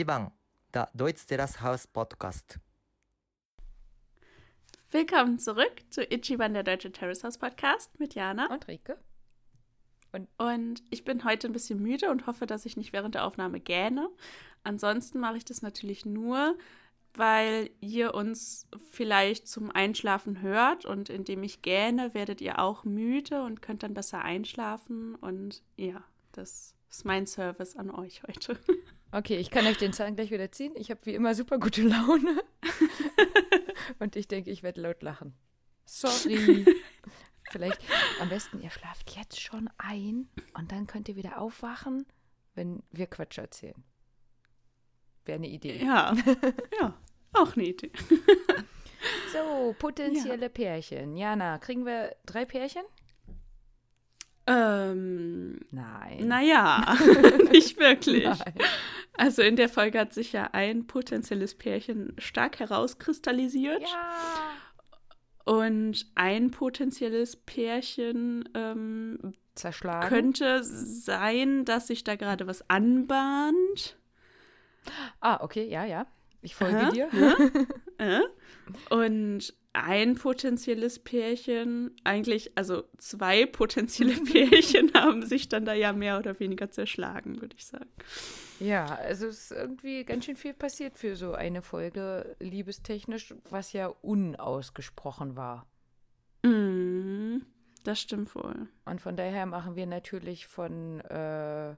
[0.00, 0.30] 1番
[0.72, 2.58] Der Deutsch Terrace House Podcast.
[4.90, 8.50] Willkommen zurück zu Ichiban, der Deutsche Terrace House Podcast mit Jana.
[8.50, 8.96] Und Rike.
[10.38, 13.60] Und ich bin heute ein bisschen müde und hoffe, dass ich nicht während der Aufnahme
[13.60, 14.08] gähne.
[14.64, 16.56] Ansonsten mache ich das natürlich nur,
[17.12, 23.42] weil ihr uns vielleicht zum Einschlafen hört und indem ich gähne, werdet ihr auch müde
[23.42, 25.14] und könnt dann besser einschlafen.
[25.14, 28.58] Und ja, das ist mein Service an euch heute.
[29.12, 30.72] Okay, ich kann euch den Zahn gleich wieder ziehen.
[30.76, 32.42] Ich habe wie immer super gute Laune.
[33.98, 35.34] und ich denke, ich werde laut lachen.
[35.84, 36.64] Sorry.
[37.50, 37.80] Vielleicht
[38.20, 42.06] am besten, ihr schlaft jetzt schon ein und dann könnt ihr wieder aufwachen,
[42.54, 43.82] wenn wir Quatsch erzählen.
[45.24, 45.82] Wäre eine Idee.
[45.84, 46.14] Ja,
[46.80, 46.94] ja,
[47.32, 47.90] auch eine Idee.
[49.32, 51.16] So, potenzielle Pärchen.
[51.16, 52.84] Jana, kriegen wir drei Pärchen?
[54.52, 56.26] Ähm, Nein.
[56.26, 56.96] naja,
[57.52, 58.24] nicht wirklich.
[58.24, 58.54] Nein.
[59.16, 63.82] Also in der Folge hat sich ja ein potenzielles Pärchen stark herauskristallisiert.
[63.82, 64.16] Ja.
[65.44, 70.08] Und ein potenzielles Pärchen ähm, Zerschlagen.
[70.08, 73.98] könnte sein, dass sich da gerade was anbahnt.
[75.20, 76.06] ah, okay, ja, ja.
[76.42, 77.08] Ich folge Aha, dir.
[77.98, 78.20] Äh?
[78.88, 86.18] Und ein potenzielles Pärchen, eigentlich, also zwei potenzielle Pärchen haben sich dann da ja mehr
[86.18, 87.90] oder weniger zerschlagen, würde ich sagen.
[88.58, 93.72] Ja, also es ist irgendwie ganz schön viel passiert für so eine Folge liebestechnisch, was
[93.72, 95.66] ja unausgesprochen war.
[96.42, 97.38] Mm,
[97.84, 98.68] das stimmt wohl.
[98.84, 101.76] Und von daher machen wir natürlich von äh,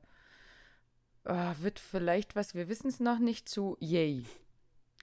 [1.25, 4.25] ah, wird vielleicht was, wir wissen es noch nicht, zu Yay.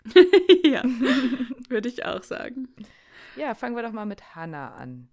[0.63, 0.83] ja,
[1.69, 2.67] würde ich auch sagen.
[3.35, 5.09] Ja, fangen wir doch mal mit Hannah an.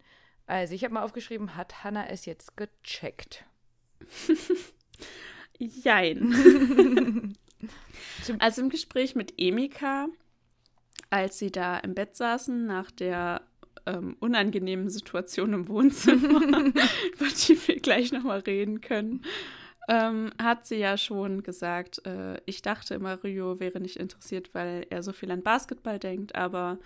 [0.47, 3.45] Also, ich habe mal aufgeschrieben, hat Hannah es jetzt gecheckt?
[5.59, 7.35] Jein.
[8.39, 10.07] also im Gespräch mit Emika,
[11.11, 13.43] als sie da im Bett saßen, nach der
[13.87, 19.23] ähm, unangenehmen Situation im Wohnzimmer, über die wir gleich nochmal reden können,
[19.89, 24.87] ähm, hat sie ja schon gesagt, äh, ich dachte immer, Rio wäre nicht interessiert, weil
[24.91, 26.79] er so viel an Basketball denkt, aber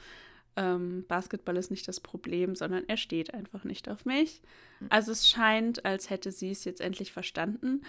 [0.56, 4.43] ähm, Basketball ist nicht das Problem, sondern er steht einfach nicht auf mich.
[4.89, 7.83] Also es scheint, als hätte sie es jetzt endlich verstanden.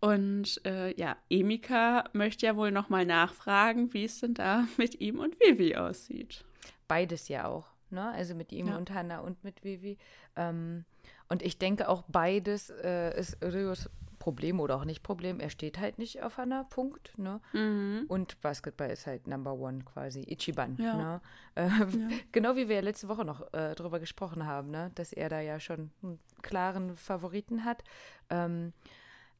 [0.00, 5.18] Und äh, ja, Emika möchte ja wohl nochmal nachfragen, wie es denn da mit ihm
[5.18, 6.42] und Vivi aussieht.
[6.88, 8.08] Beides ja auch, ne?
[8.12, 8.76] Also mit ihm Ja.
[8.78, 9.98] und Hannah und mit Vivi.
[10.36, 10.84] Ähm,
[11.28, 15.40] und ich denke auch beides äh, ist Rios Problem oder auch nicht Problem.
[15.40, 17.40] Er steht halt nicht auf Hannah, Punkt, ne?
[17.52, 18.04] Mhm.
[18.06, 20.76] Und Basketball ist halt Number One quasi, Ichiban.
[20.78, 20.94] Ja.
[20.94, 21.20] Ne?
[21.56, 21.68] Äh,
[22.32, 24.92] Genau wie wir ja letzte Woche noch äh, drüber gesprochen haben, ne?
[24.94, 27.82] dass er da ja schon einen klaren Favoriten hat.
[28.28, 28.72] Ähm,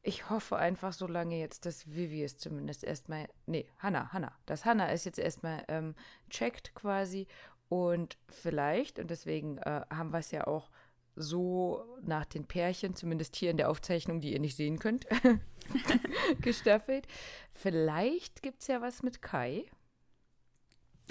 [0.01, 4.65] ich hoffe einfach so lange jetzt, dass Vivi es zumindest erstmal, nee, Hannah, Hannah, dass
[4.65, 5.93] Hannah es jetzt erstmal ähm,
[6.31, 7.27] checkt quasi
[7.69, 10.71] und vielleicht, und deswegen äh, haben wir es ja auch
[11.15, 15.05] so nach den Pärchen, zumindest hier in der Aufzeichnung, die ihr nicht sehen könnt,
[16.41, 17.07] gestaffelt.
[17.53, 19.65] Vielleicht gibt es ja was mit Kai.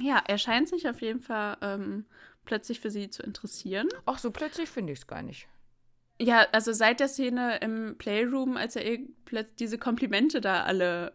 [0.00, 2.06] Ja, er scheint sich auf jeden Fall ähm,
[2.44, 3.88] plötzlich für sie zu interessieren.
[4.06, 5.46] Ach, so plötzlich finde ich es gar nicht.
[6.22, 11.12] Ja, also seit der Szene im Playroom, als er ihr plötzlich diese Komplimente da alle,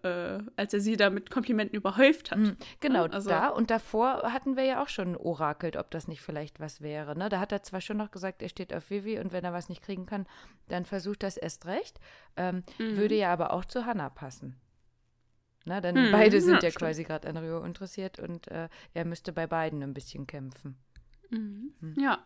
[0.47, 2.39] äh, als er sie da mit Komplimenten überhäuft hat.
[2.39, 6.07] Mhm, Genau, Ja, also- da und davor hatten wir ja auch schon orakelt, ob das
[6.07, 7.15] nicht vielleicht was wäre.
[7.15, 7.29] Ne?
[7.29, 9.69] Da hat er zwar schon noch gesagt, er steht auf Vivi und wenn er was
[9.69, 10.25] nicht kriegen kann,
[10.69, 11.99] dann versucht das erst recht.
[12.35, 12.97] Ähm, Mhm.
[12.97, 14.55] Würde ja aber auch zu Hannah passen.
[15.65, 19.05] Na, denn Mhm, beide sind ja, ja, quasi gerade an Rio interessiert und äh, er
[19.05, 20.77] müsste bei beiden ein bisschen kämpfen.
[21.29, 21.73] Mhm.
[21.79, 21.93] Hm.
[21.99, 22.23] Ja.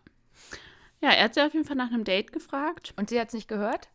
[1.01, 2.93] Ja, er hat sie auf jeden Fall nach einem Date gefragt.
[2.97, 3.89] Und sie hat es nicht gehört?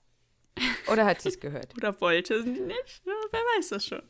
[0.91, 1.75] Oder hat sie es gehört?
[1.77, 3.03] Oder wollte sie nicht?
[3.05, 4.03] Ja, wer weiß das schon.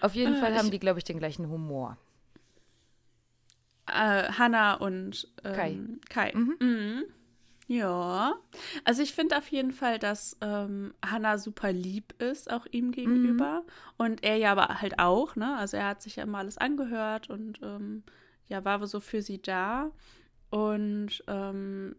[0.00, 1.98] Auf jeden Äh, Fall haben ich- die, glaube ich, den gleichen Humor.
[3.86, 5.78] Äh, Hannah und ähm, Kai.
[6.08, 6.32] Kai.
[6.34, 6.56] Mhm.
[6.60, 7.02] Mhm.
[7.66, 8.34] Ja.
[8.84, 13.64] Also ich finde auf jeden Fall, dass ähm, Hannah super lieb ist, auch ihm gegenüber.
[13.96, 15.56] Und er ja aber halt auch, ne?
[15.56, 18.02] Also er hat sich ja immer alles angehört und ähm,
[18.48, 19.90] ja, war so für sie da.
[20.50, 21.96] Und ähm,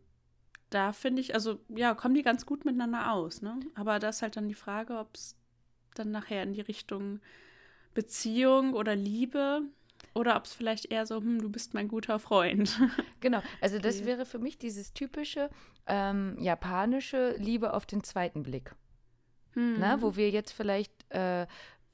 [0.69, 3.59] da finde ich, also ja, kommen die ganz gut miteinander aus, ne?
[3.75, 5.35] Aber da ist halt dann die Frage, ob es
[5.95, 7.19] dann nachher in die Richtung
[7.93, 9.63] Beziehung oder Liebe
[10.13, 12.79] oder ob es vielleicht eher so, hm, du bist mein guter Freund.
[13.21, 14.07] Genau, also das Okay.
[14.07, 15.51] wäre für mich dieses typische
[15.85, 18.75] ähm, japanische Liebe auf den zweiten Blick.
[19.53, 19.75] Hm.
[19.77, 21.45] Na, wo wir jetzt vielleicht, äh,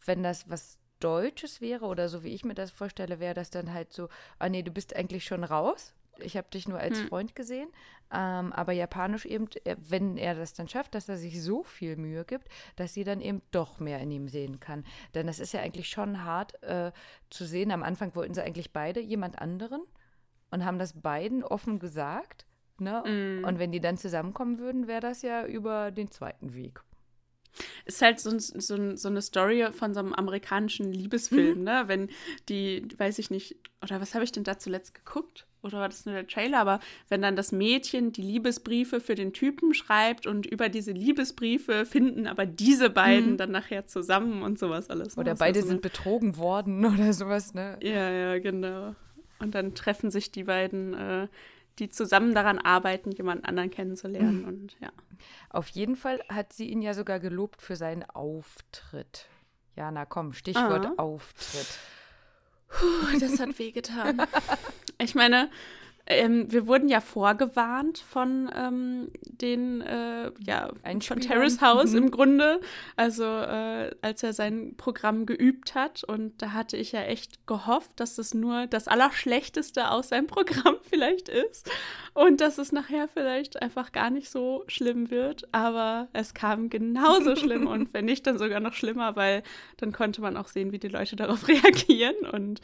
[0.06, 3.74] wenn das was Deutsches wäre oder so wie ich mir das vorstelle, wäre das dann
[3.74, 4.08] halt so,
[4.40, 7.08] ah nee, du bist eigentlich schon raus ich habe dich nur als hm.
[7.08, 7.70] Freund gesehen.
[8.12, 11.98] Ähm, aber Japanisch eben, äh, wenn er das dann schafft, dass er sich so viel
[11.98, 12.48] Mühe gibt,
[12.78, 14.86] dass sie dann eben doch mehr in ihm sehen kann.
[15.14, 16.92] Denn das ist ja eigentlich schon hart äh,
[17.30, 17.72] zu sehen.
[17.72, 19.82] Am Anfang wollten sie eigentlich beide jemand anderen
[20.52, 22.46] und haben das beiden offen gesagt.
[22.80, 23.04] Ne?
[23.42, 23.44] Mm.
[23.44, 26.82] Und wenn die dann zusammenkommen würden, wäre das ja über den zweiten Weg.
[27.86, 31.64] Ist halt so, so, so eine Story von so einem amerikanischen Liebesfilm, mhm.
[31.64, 31.84] ne?
[31.88, 32.10] Wenn
[32.50, 35.47] die, weiß ich nicht, oder was habe ich denn da zuletzt geguckt?
[35.62, 36.60] Oder war das nur der Trailer?
[36.60, 41.86] Aber wenn dann das Mädchen die Liebesbriefe für den Typen schreibt und über diese Liebesbriefe
[41.86, 43.38] finden aber diese beiden mhm.
[43.38, 45.16] dann nachher zusammen und sowas alles.
[45.16, 45.22] Ne?
[45.22, 47.78] Oder beide so sind betrogen worden oder sowas, ne?
[47.82, 48.96] Ja, ja, genau.
[49.40, 51.28] Und dann treffen sich die beiden äh,
[51.80, 54.42] die zusammen daran arbeiten, jemand anderen kennenzulernen.
[54.42, 54.48] Mhm.
[54.48, 54.90] Und ja.
[55.50, 59.28] Auf jeden Fall hat sie ihn ja sogar gelobt für seinen Auftritt.
[59.76, 60.94] Ja, na komm, Stichwort ah.
[60.98, 61.68] Auftritt.
[62.70, 64.22] Puh, das hat wehgetan.
[65.00, 65.50] ich meine,
[66.10, 70.70] ähm, wir wurden ja vorgewarnt von ähm, den, äh, ja,
[71.02, 71.98] von Terrace House mhm.
[71.98, 72.62] im Grunde,
[72.96, 76.06] also äh, als er sein Programm geübt hat.
[76.06, 80.78] Und da hatte ich ja echt gehofft, dass das nur das Allerschlechteste aus seinem Programm
[80.90, 81.70] vielleicht ist
[82.14, 85.54] und dass es nachher vielleicht einfach gar nicht so schlimm wird.
[85.54, 89.44] Aber es kam genauso schlimm und wenn nicht, dann sogar noch schlimmer, weil
[89.76, 92.16] dann konnte man auch sehen, wie die Leute darauf reagieren.
[92.32, 92.62] Und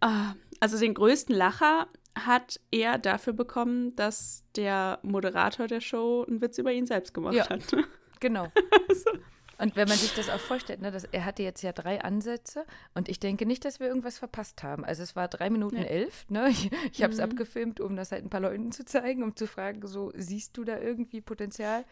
[0.00, 6.40] ah, also den größten Lacher hat er dafür bekommen, dass der Moderator der Show einen
[6.40, 7.62] Witz über ihn selbst gemacht ja, hat.
[8.20, 8.46] Genau.
[8.88, 9.10] also.
[9.58, 12.64] Und wenn man sich das auch vorstellt, ne, dass, er hatte jetzt ja drei Ansätze
[12.94, 14.84] und ich denke nicht, dass wir irgendwas verpasst haben.
[14.84, 15.84] Also es war drei Minuten ja.
[15.84, 16.24] elf.
[16.28, 16.48] Ne?
[16.50, 17.24] Ich, ich habe es mhm.
[17.24, 20.64] abgefilmt, um das halt ein paar Leuten zu zeigen, um zu fragen, so siehst du
[20.64, 21.84] da irgendwie Potenzial?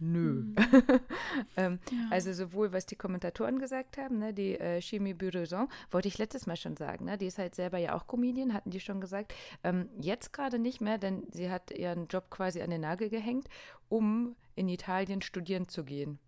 [0.00, 0.32] Nö.
[0.32, 0.54] Mhm.
[1.56, 1.98] ähm, ja.
[2.10, 6.46] Also sowohl, was die Kommentatoren gesagt haben, ne, die äh, Chimie Burezon, wollte ich letztes
[6.46, 9.34] Mal schon sagen, ne, die ist halt selber ja auch Comedian, hatten die schon gesagt.
[9.64, 13.48] Ähm, jetzt gerade nicht mehr, denn sie hat ihren Job quasi an den Nagel gehängt,
[13.88, 16.18] um in Italien studieren zu gehen.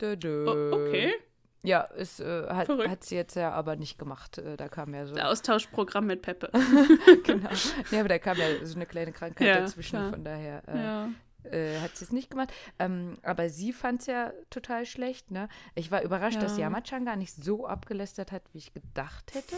[0.00, 0.46] Dö, dö.
[0.48, 1.12] Oh, okay.
[1.64, 4.38] Ja, es äh, hat, hat, sie jetzt ja aber nicht gemacht.
[4.38, 5.14] Äh, da kam ja so.
[5.14, 6.50] Das Austauschprogramm mit Peppe.
[7.24, 7.50] genau.
[7.92, 10.10] Ja, aber da kam ja so eine kleine Krankheit ja, dazwischen, klar.
[10.10, 10.62] von daher.
[10.66, 11.08] Äh, ja
[11.44, 12.52] äh, hat sie es nicht gemacht.
[12.78, 15.30] Ähm, aber sie fand es ja total schlecht.
[15.30, 15.48] Ne?
[15.74, 16.42] Ich war überrascht, ja.
[16.42, 19.56] dass Yamachan gar nicht so abgelästert hat, wie ich gedacht hätte.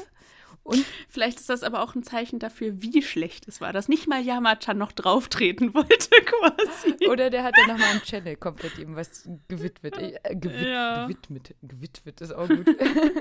[0.62, 4.08] Und vielleicht ist das aber auch ein Zeichen dafür, wie schlecht es war, dass nicht
[4.08, 7.08] mal Yamachan noch drauftreten wollte, quasi.
[7.08, 9.96] Oder der hat dann nochmal einen Channel komplett ihm was gewidmet.
[9.98, 11.04] Äh, gewid ja.
[11.04, 11.54] Gewidmet.
[11.62, 12.66] Gewidmet ist auch gut.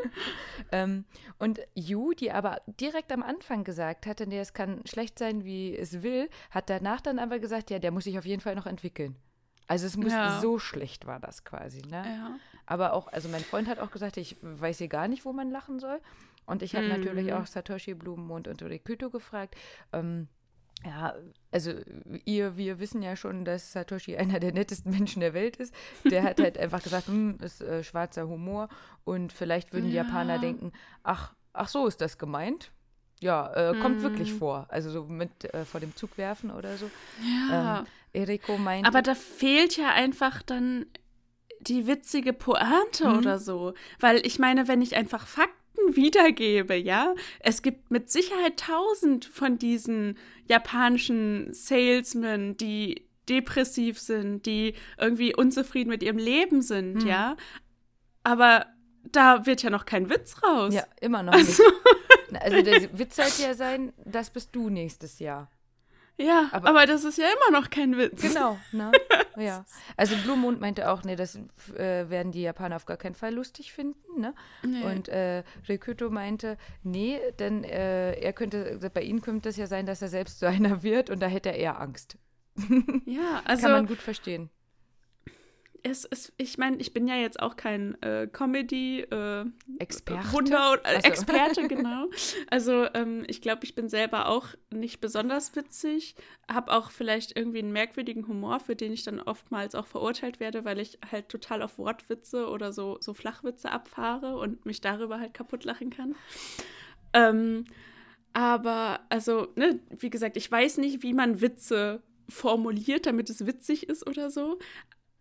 [0.72, 1.06] ähm,
[1.40, 5.76] und Yu, die aber direkt am Anfang gesagt hatte, nee, es kann schlecht sein, wie
[5.76, 8.66] es will, hat danach dann aber gesagt, ja, der muss sich auf jeden Fall noch
[8.66, 9.16] entwickeln.
[9.68, 10.40] Also es muss ja.
[10.42, 12.04] so schlecht war das quasi, ne?
[12.06, 12.36] Ja.
[12.66, 15.52] Aber auch, also mein Freund hat auch gesagt, ich weiß hier gar nicht, wo man
[15.52, 16.00] lachen soll.
[16.46, 16.92] Und ich habe mhm.
[16.92, 19.56] natürlich auch Satoshi Blumenmond und Rikuto gefragt.
[19.92, 20.28] Ähm,
[20.86, 21.14] ja,
[21.52, 21.72] also
[22.26, 25.74] ihr, wir wissen ja schon, dass Satoshi einer der nettesten Menschen der Welt ist.
[26.04, 28.70] Der hat halt einfach gesagt, hm, ist äh, schwarzer Humor
[29.06, 30.04] und vielleicht würden die ja.
[30.04, 30.74] Japaner denken,
[31.04, 32.72] ach, ach so ist das gemeint.
[33.22, 34.04] Ja, äh, kommt mm.
[34.04, 34.66] wirklich vor.
[34.68, 36.92] Also so mit äh, vor dem Zug werfen oder so.
[37.50, 37.80] Ja.
[37.80, 38.86] Ähm, Eriko meint.
[38.86, 40.86] Aber da fehlt ja einfach dann
[41.62, 43.18] die witzige Pointe mhm.
[43.18, 43.74] oder so.
[44.00, 49.58] Weil ich meine, wenn ich einfach Fakten wiedergebe, ja, es gibt mit Sicherheit tausend von
[49.58, 57.08] diesen japanischen Salesmen, die depressiv sind, die irgendwie unzufrieden mit ihrem Leben sind, mhm.
[57.08, 57.38] ja.
[58.24, 58.66] Aber
[59.12, 60.74] da wird ja noch kein Witz raus.
[60.74, 61.64] Ja, immer noch also.
[61.64, 62.42] nicht.
[62.42, 65.52] Also der Witz sollte ja sein, das bist du nächstes Jahr.
[66.18, 68.22] Ja, aber, aber, das ist ja immer noch kein Witz.
[68.22, 68.92] Genau, ne?
[69.38, 69.66] ja.
[69.98, 71.36] Also Blumund meinte auch, nee, das
[71.76, 74.36] äh, werden die Japaner auf gar keinen Fall lustig finden, ne?
[74.64, 74.84] Nee.
[74.84, 79.86] Und äh, Rikuto meinte, nee, denn äh, er könnte, bei ihm könnte es ja sein,
[79.86, 82.18] dass er selbst so einer wird und da hätte er eher Angst.
[83.06, 83.64] Ja, also.
[83.64, 84.52] Kann man gut verstehen
[85.84, 89.46] es ist, ich meine, ich bin ja jetzt auch kein äh, Comedy äh.
[90.32, 91.08] Wunder äh, also.
[91.08, 92.08] Experte, genau.
[92.50, 96.16] Also ähm, ich glaube, ich bin selber auch nicht besonders witzig,
[96.50, 100.64] habe auch vielleicht irgendwie einen merkwürdigen Humor, für den ich dann oftmals auch verurteilt werde,
[100.64, 105.34] weil ich halt total auf Wortwitze oder so, so Flachwitze abfahre und mich darüber halt
[105.34, 106.16] kaputt lachen kann.
[107.12, 107.66] Ähm,
[108.32, 113.90] aber also, ne, wie gesagt, ich weiß nicht, wie man Witze formuliert, damit es witzig
[113.90, 114.60] ist oder so.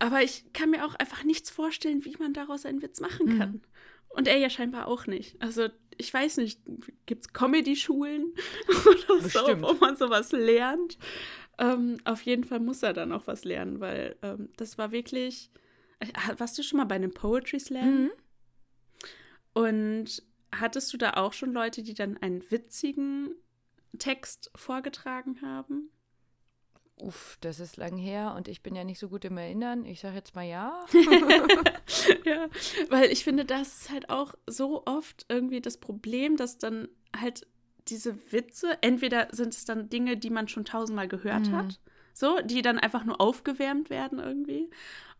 [0.03, 3.39] Aber ich kann mir auch einfach nichts vorstellen, wie man daraus einen Witz machen mhm.
[3.39, 3.53] kann.
[3.53, 3.63] Mhm.
[4.09, 5.41] Und er ja scheinbar auch nicht.
[5.41, 6.61] Also ich weiß nicht,
[7.07, 8.35] gibt es Comedy-Schulen
[8.85, 10.99] oder so, wo man sowas lernt?
[11.57, 15.53] Ähm, auf jeden Fall muss er dann auch was lernen, weil ähm, das war wirklich.
[16.01, 18.03] Äh, warst du schon mal bei einem Poetry Slam?
[18.03, 18.11] Mhm.
[19.53, 23.37] Und hattest du da auch schon Leute, die dann einen witzigen
[23.99, 25.93] Text vorgetragen haben?
[27.03, 29.85] Uff, das ist lang her und ich bin ja nicht so gut im Erinnern.
[29.85, 30.85] Ich sage jetzt mal ja.
[32.25, 32.47] ja,
[32.91, 37.47] weil ich finde, das ist halt auch so oft irgendwie das Problem, dass dann halt
[37.89, 41.57] diese Witze, entweder sind es dann Dinge, die man schon tausendmal gehört mhm.
[41.57, 41.81] hat,
[42.15, 44.71] so, die dann einfach nur aufgewärmt werden irgendwie.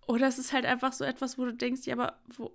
[0.07, 2.53] Oder es ist halt einfach so etwas, wo du denkst, ja, aber wo,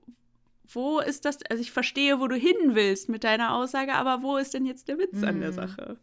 [0.72, 1.40] wo ist das?
[1.50, 4.88] Also ich verstehe, wo du hin willst mit deiner Aussage, aber wo ist denn jetzt
[4.88, 5.24] der Witz mhm.
[5.26, 5.56] an der mhm.
[5.56, 5.98] Sache?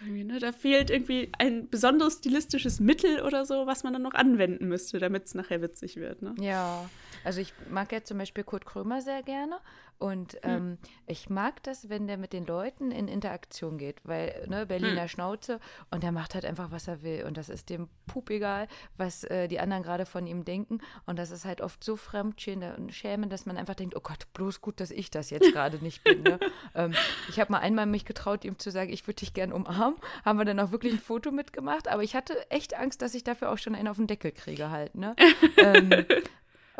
[0.00, 4.68] Ne, da fehlt irgendwie ein besonderes stilistisches Mittel oder so, was man dann noch anwenden
[4.68, 6.22] müsste, damit es nachher witzig wird.
[6.22, 6.34] Ne?
[6.40, 6.88] Ja,
[7.24, 9.58] also ich mag ja zum Beispiel Kurt Krömer sehr gerne
[10.02, 10.40] und hm.
[10.42, 15.02] ähm, ich mag das, wenn der mit den Leuten in Interaktion geht, weil ne, Berliner
[15.02, 15.08] hm.
[15.08, 15.60] Schnauze
[15.92, 19.22] und der macht halt einfach, was er will und das ist dem Pup egal, was
[19.22, 22.92] äh, die anderen gerade von ihm denken und das ist halt oft so fremdschämend und
[22.92, 26.02] schämen, dass man einfach denkt, oh Gott, bloß gut, dass ich das jetzt gerade nicht
[26.02, 26.22] bin.
[26.22, 26.40] Ne?
[26.74, 26.94] ähm,
[27.28, 30.36] ich habe mal einmal mich getraut, ihm zu sagen, ich würde dich gern umarmen, haben
[30.36, 33.52] wir dann auch wirklich ein Foto mitgemacht, aber ich hatte echt Angst, dass ich dafür
[33.52, 34.96] auch schon einen auf den Deckel kriege halt.
[34.96, 35.14] Ne?
[35.58, 36.04] ähm,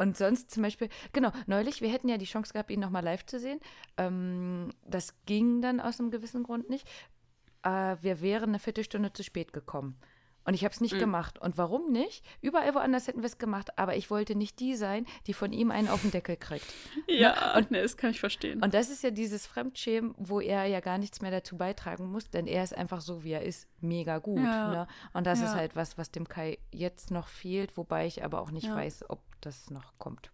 [0.03, 3.25] und sonst zum Beispiel, genau, neulich, wir hätten ja die Chance gehabt, ihn nochmal live
[3.25, 3.61] zu sehen.
[3.97, 6.89] Ähm, das ging dann aus einem gewissen Grund nicht.
[7.63, 9.97] Äh, wir wären eine Viertelstunde zu spät gekommen.
[10.45, 10.99] Und ich habe es nicht mhm.
[10.99, 11.39] gemacht.
[11.39, 12.25] Und warum nicht?
[12.41, 15.71] Überall woanders hätten wir es gemacht, aber ich wollte nicht die sein, die von ihm
[15.71, 16.67] einen auf den Deckel kriegt.
[17.07, 17.59] Ja, ne?
[17.59, 18.61] und, nee, das kann ich verstehen.
[18.61, 22.29] Und das ist ja dieses Fremdschämen, wo er ja gar nichts mehr dazu beitragen muss,
[22.31, 24.43] denn er ist einfach so, wie er ist, mega gut.
[24.43, 24.71] Ja.
[24.71, 24.87] Ne?
[25.13, 25.47] Und das ja.
[25.47, 28.75] ist halt was, was dem Kai jetzt noch fehlt, wobei ich aber auch nicht ja.
[28.75, 30.31] weiß, ob das noch kommt.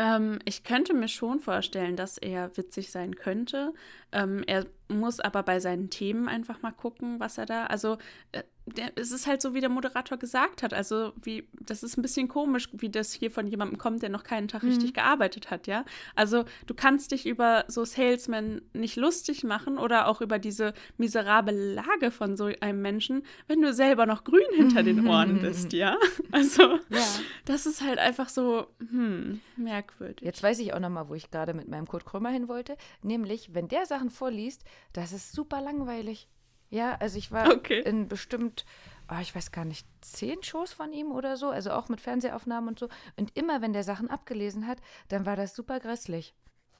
[0.00, 3.74] Ähm, ich könnte mir schon vorstellen, dass er witzig sein könnte.
[4.12, 7.66] Ähm, er muss aber bei seinen Themen einfach mal gucken, was er da.
[7.66, 7.98] Also
[8.32, 8.42] äh,
[8.76, 10.74] der, es ist halt so, wie der Moderator gesagt hat.
[10.74, 14.22] Also, wie, das ist ein bisschen komisch, wie das hier von jemandem kommt, der noch
[14.22, 14.70] keinen Tag mhm.
[14.70, 15.84] richtig gearbeitet hat, ja.
[16.14, 21.74] Also, du kannst dich über so Salesmen nicht lustig machen oder auch über diese miserable
[21.74, 25.96] Lage von so einem Menschen, wenn du selber noch grün hinter den Ohren bist, ja.
[26.30, 27.06] Also, ja.
[27.44, 29.89] das ist halt einfach so, hm, merkwürdig.
[30.20, 32.76] Jetzt weiß ich auch noch mal, wo ich gerade mit meinem Kurt Krömer hin wollte.
[33.02, 36.28] Nämlich, wenn der Sachen vorliest, das ist super langweilig.
[36.70, 37.80] Ja, also ich war okay.
[37.80, 38.64] in bestimmt,
[39.10, 42.68] oh, ich weiß gar nicht, zehn Shows von ihm oder so, also auch mit Fernsehaufnahmen
[42.68, 42.88] und so.
[43.16, 44.78] Und immer, wenn der Sachen abgelesen hat,
[45.08, 46.34] dann war das super grässlich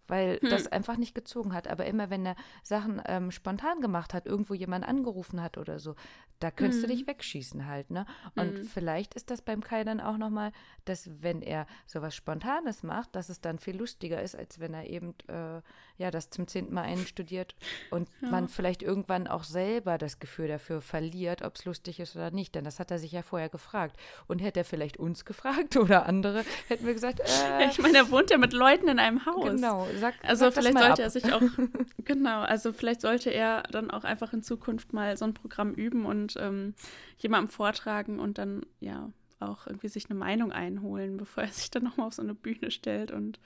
[0.09, 0.50] weil hm.
[0.50, 1.69] das einfach nicht gezogen hat.
[1.69, 5.95] Aber immer, wenn er Sachen ähm, spontan gemacht hat, irgendwo jemand angerufen hat oder so,
[6.40, 6.88] da könntest hm.
[6.88, 8.07] du dich wegschießen halt, ne?
[8.35, 8.64] Und hm.
[8.64, 10.52] vielleicht ist das beim Kai dann auch nochmal,
[10.87, 14.88] dass wenn er sowas Spontanes macht, dass es dann viel lustiger ist, als wenn er
[14.88, 15.61] eben, äh,
[15.99, 17.54] ja, das zum zehnten Mal einstudiert
[17.90, 18.30] und ja.
[18.30, 22.54] man vielleicht irgendwann auch selber das Gefühl dafür verliert, ob es lustig ist oder nicht.
[22.54, 23.97] Denn das hat er sich ja vorher gefragt.
[24.26, 28.11] Und hätte er vielleicht uns gefragt oder andere, hätten wir gesagt, äh, ich meine, er
[28.11, 29.45] wohnt ja mit Leuten in einem Haus.
[29.45, 30.99] Genau, sag, also sag vielleicht sollte ab.
[30.99, 31.42] er sich auch,
[32.04, 36.07] genau, also vielleicht sollte er dann auch einfach in Zukunft mal so ein Programm üben
[36.07, 36.75] und ähm,
[37.19, 41.85] jemandem vortragen und dann ja auch irgendwie sich eine Meinung einholen, bevor er sich dann
[41.85, 43.38] nochmal auf so eine Bühne stellt und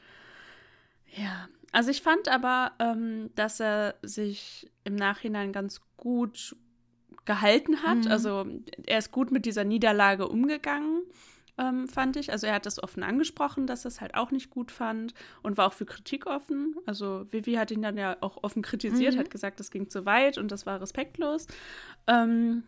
[1.16, 6.56] ja, also ich fand aber, ähm, dass er sich im Nachhinein ganz gut
[7.24, 8.04] gehalten hat.
[8.04, 8.10] Mhm.
[8.10, 8.46] Also
[8.86, 11.02] er ist gut mit dieser Niederlage umgegangen
[11.58, 12.32] ähm, fand ich.
[12.32, 15.56] Also er hat das offen angesprochen, dass er es halt auch nicht gut fand und
[15.56, 16.74] war auch für Kritik offen.
[16.86, 19.18] Also Vivi hat ihn dann ja auch offen kritisiert, mhm.
[19.20, 21.46] hat gesagt, das ging zu weit und das war respektlos.
[22.06, 22.64] Ähm,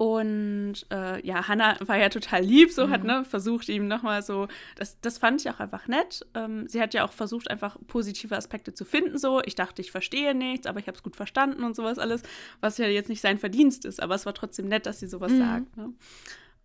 [0.00, 2.90] und äh, ja, Hannah war ja total lieb, so mhm.
[2.90, 6.26] hat ne, versucht ihm nochmal so, das, das fand ich auch einfach nett.
[6.32, 9.42] Ähm, sie hat ja auch versucht, einfach positive Aspekte zu finden, so.
[9.44, 12.22] Ich dachte, ich verstehe nichts, aber ich habe es gut verstanden und sowas alles,
[12.62, 15.32] was ja jetzt nicht sein Verdienst ist, aber es war trotzdem nett, dass sie sowas
[15.32, 15.38] mhm.
[15.38, 15.76] sagt.
[15.76, 15.92] Ne?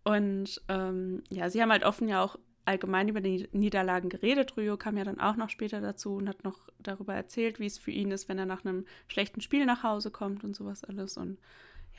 [0.05, 4.55] Und ähm, ja, sie haben halt offen ja auch allgemein über die Niederlagen geredet.
[4.55, 7.77] Ryo kam ja dann auch noch später dazu und hat noch darüber erzählt, wie es
[7.77, 11.17] für ihn ist, wenn er nach einem schlechten Spiel nach Hause kommt und sowas alles.
[11.17, 11.39] Und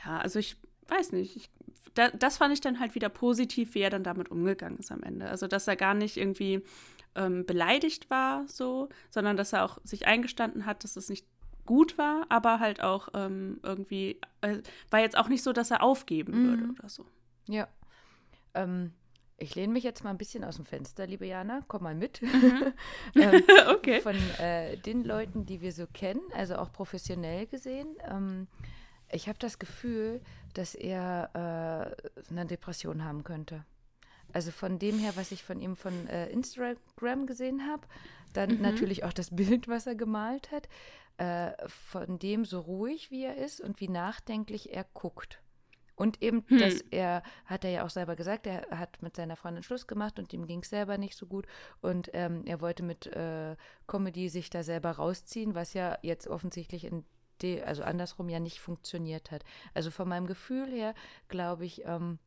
[0.04, 0.56] ja, also ich
[0.88, 1.50] weiß nicht, ich,
[1.94, 5.02] da, das fand ich dann halt wieder positiv, wie er dann damit umgegangen ist am
[5.02, 5.28] Ende.
[5.28, 6.62] Also, dass er gar nicht irgendwie
[7.16, 11.26] ähm, beleidigt war, so, sondern dass er auch sich eingestanden hat, dass es nicht
[11.64, 14.58] gut war, aber halt auch ähm, irgendwie, äh,
[14.90, 16.48] war jetzt auch nicht so, dass er aufgeben mhm.
[16.48, 17.06] würde oder so.
[17.48, 17.66] Ja.
[18.56, 18.92] Ähm,
[19.38, 21.62] ich lehne mich jetzt mal ein bisschen aus dem Fenster, liebe Jana.
[21.68, 22.22] Komm mal mit.
[22.22, 22.72] Mhm.
[23.16, 24.00] ähm, okay.
[24.00, 27.88] Von äh, den Leuten, die wir so kennen, also auch professionell gesehen.
[28.08, 28.46] Ähm,
[29.12, 30.20] ich habe das Gefühl,
[30.54, 33.64] dass er äh, eine Depression haben könnte.
[34.32, 37.86] Also von dem her, was ich von ihm von äh, Instagram gesehen habe,
[38.32, 38.62] dann mhm.
[38.62, 40.68] natürlich auch das Bild, was er gemalt hat,
[41.18, 45.40] äh, von dem so ruhig wie er ist und wie nachdenklich er guckt.
[45.96, 46.58] Und eben, hm.
[46.58, 50.18] dass er, hat er ja auch selber gesagt, er hat mit seiner Freundin Schluss gemacht
[50.18, 51.46] und ihm ging es selber nicht so gut.
[51.80, 56.84] Und ähm, er wollte mit äh, Comedy sich da selber rausziehen, was ja jetzt offensichtlich
[56.84, 57.04] in
[57.66, 59.44] also andersrum ja nicht funktioniert hat.
[59.74, 60.94] Also von meinem Gefühl her
[61.28, 62.18] glaube ich, ähm,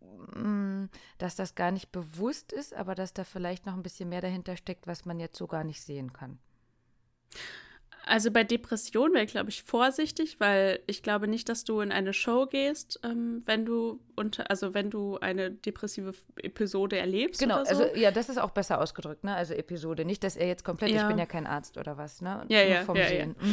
[0.00, 4.20] mm, dass das gar nicht bewusst ist, aber dass da vielleicht noch ein bisschen mehr
[4.20, 6.38] dahinter steckt, was man jetzt so gar nicht sehen kann.
[8.04, 11.92] Also bei Depression wäre ich, glaube ich, vorsichtig, weil ich glaube nicht, dass du in
[11.92, 17.40] eine Show gehst, ähm, wenn du unter, also wenn du eine depressive Episode erlebst.
[17.40, 17.70] Genau, so.
[17.70, 19.34] also ja, das ist auch besser ausgedrückt, ne?
[19.34, 20.04] Also Episode.
[20.04, 21.02] Nicht, dass er jetzt komplett, ja.
[21.02, 22.44] ich bin ja kein Arzt oder was, ne?
[22.48, 23.36] Ja, Nur ja, vom ja, Sehen.
[23.40, 23.46] ja.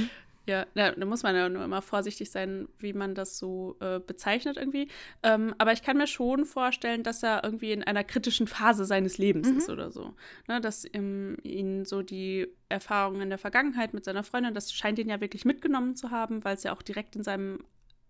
[0.49, 3.99] Ja, da, da, muss man ja nur immer vorsichtig sein, wie man das so äh,
[3.99, 4.87] bezeichnet irgendwie.
[5.21, 9.19] Ähm, aber ich kann mir schon vorstellen, dass er irgendwie in einer kritischen Phase seines
[9.19, 9.57] Lebens mhm.
[9.59, 10.15] ist oder so.
[10.47, 14.97] Ne, dass ähm, ihn so die Erfahrungen in der Vergangenheit mit seiner Freundin, das scheint
[14.97, 17.59] ihn ja wirklich mitgenommen zu haben, weil es ja auch direkt in seinem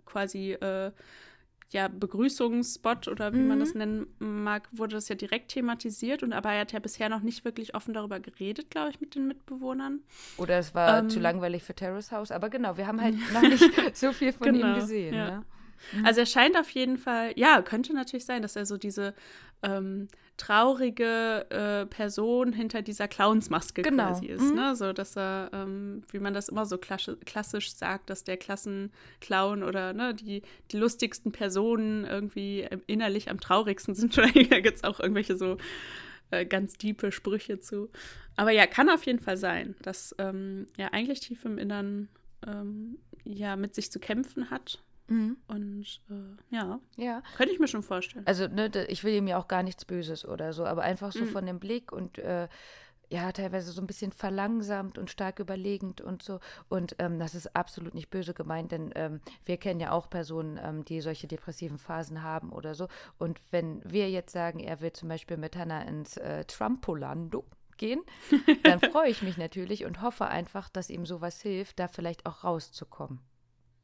[0.06, 0.92] quasi äh,
[1.72, 3.48] ja, Begrüßungsspot oder wie mhm.
[3.48, 7.10] man das nennen mag, wurde das ja direkt thematisiert und aber er hat ja bisher
[7.10, 10.00] noch nicht wirklich offen darüber geredet, glaube ich, mit den Mitbewohnern.
[10.38, 13.42] Oder es war ähm, zu langweilig für Terrace House, aber genau, wir haben halt noch
[13.42, 15.14] nicht so viel von genau, ihm gesehen.
[15.14, 15.30] Ja.
[15.30, 15.46] Ne?
[15.94, 16.06] Mhm.
[16.06, 19.14] Also er scheint auf jeden Fall, ja, könnte natürlich sein, dass er so diese
[19.62, 20.08] ähm,
[20.40, 24.08] traurige äh, Person hinter dieser Clownsmaske genau.
[24.08, 24.42] quasi ist.
[24.42, 24.56] Mhm.
[24.56, 24.76] Ne?
[24.76, 29.94] So, dass er, ähm, wie man das immer so klassisch sagt, dass der Klassenclown oder
[29.94, 30.42] ne, die,
[30.72, 34.18] die lustigsten Personen irgendwie innerlich am traurigsten sind.
[34.18, 35.58] da gibt es auch irgendwelche so
[36.32, 37.90] äh, ganz tiefe Sprüche zu.
[38.38, 42.08] Aber ja, kann auf jeden Fall sein, dass ähm, er eigentlich tief im Innern
[42.48, 45.38] ähm, ja mit sich zu kämpfen hat Mhm.
[45.48, 48.26] Und äh, ja, ja, könnte ich mir schon vorstellen.
[48.28, 51.26] Also, ne, ich will ihm ja auch gar nichts Böses oder so, aber einfach so
[51.26, 51.30] mhm.
[51.30, 52.48] von dem Blick und äh,
[53.12, 56.40] ja, teilweise so ein bisschen verlangsamt und stark überlegend und so.
[56.68, 60.60] Und ähm, das ist absolut nicht böse gemeint, denn ähm, wir kennen ja auch Personen,
[60.64, 62.88] ähm, die solche depressiven Phasen haben oder so.
[63.18, 67.46] Und wenn wir jetzt sagen, er will zum Beispiel mit Hannah ins äh, Trumpolando
[67.78, 68.02] gehen,
[68.64, 72.44] dann freue ich mich natürlich und hoffe einfach, dass ihm sowas hilft, da vielleicht auch
[72.44, 73.22] rauszukommen.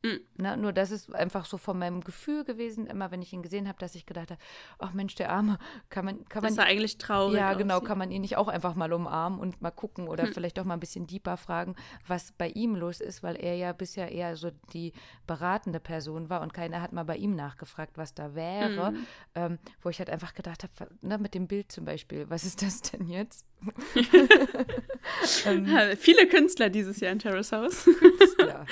[0.06, 0.20] Mhm.
[0.38, 3.68] Na, nur das ist einfach so von meinem Gefühl gewesen, immer wenn ich ihn gesehen
[3.68, 4.41] habe, dass ich gedacht habe,
[4.78, 5.58] ach Mensch, der Arme,
[5.89, 6.56] kann man, kann man.
[6.56, 7.38] Das ist eigentlich traurig.
[7.38, 7.88] Ja, genau, aussieht.
[7.88, 10.34] kann man ihn nicht auch einfach mal umarmen und mal gucken oder hm.
[10.34, 11.76] vielleicht auch mal ein bisschen deeper fragen,
[12.08, 14.94] was bei ihm los ist, weil er ja bisher eher so die
[15.26, 18.88] beratende Person war und keiner hat mal bei ihm nachgefragt, was da wäre.
[18.88, 19.08] Hm.
[19.36, 22.62] Ähm, wo ich halt einfach gedacht habe, ne, mit dem Bild zum Beispiel, was ist
[22.62, 23.46] das denn jetzt?
[25.46, 27.89] ähm, Viele Künstler dieses Jahr in Terrace House.
[28.46, 28.66] Künstler.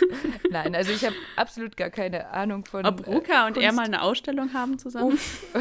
[0.50, 2.84] Nein, also ich habe absolut gar keine Ahnung von.
[2.86, 5.18] Ob Ruka äh, und er mal eine Ausstellung haben zusammen.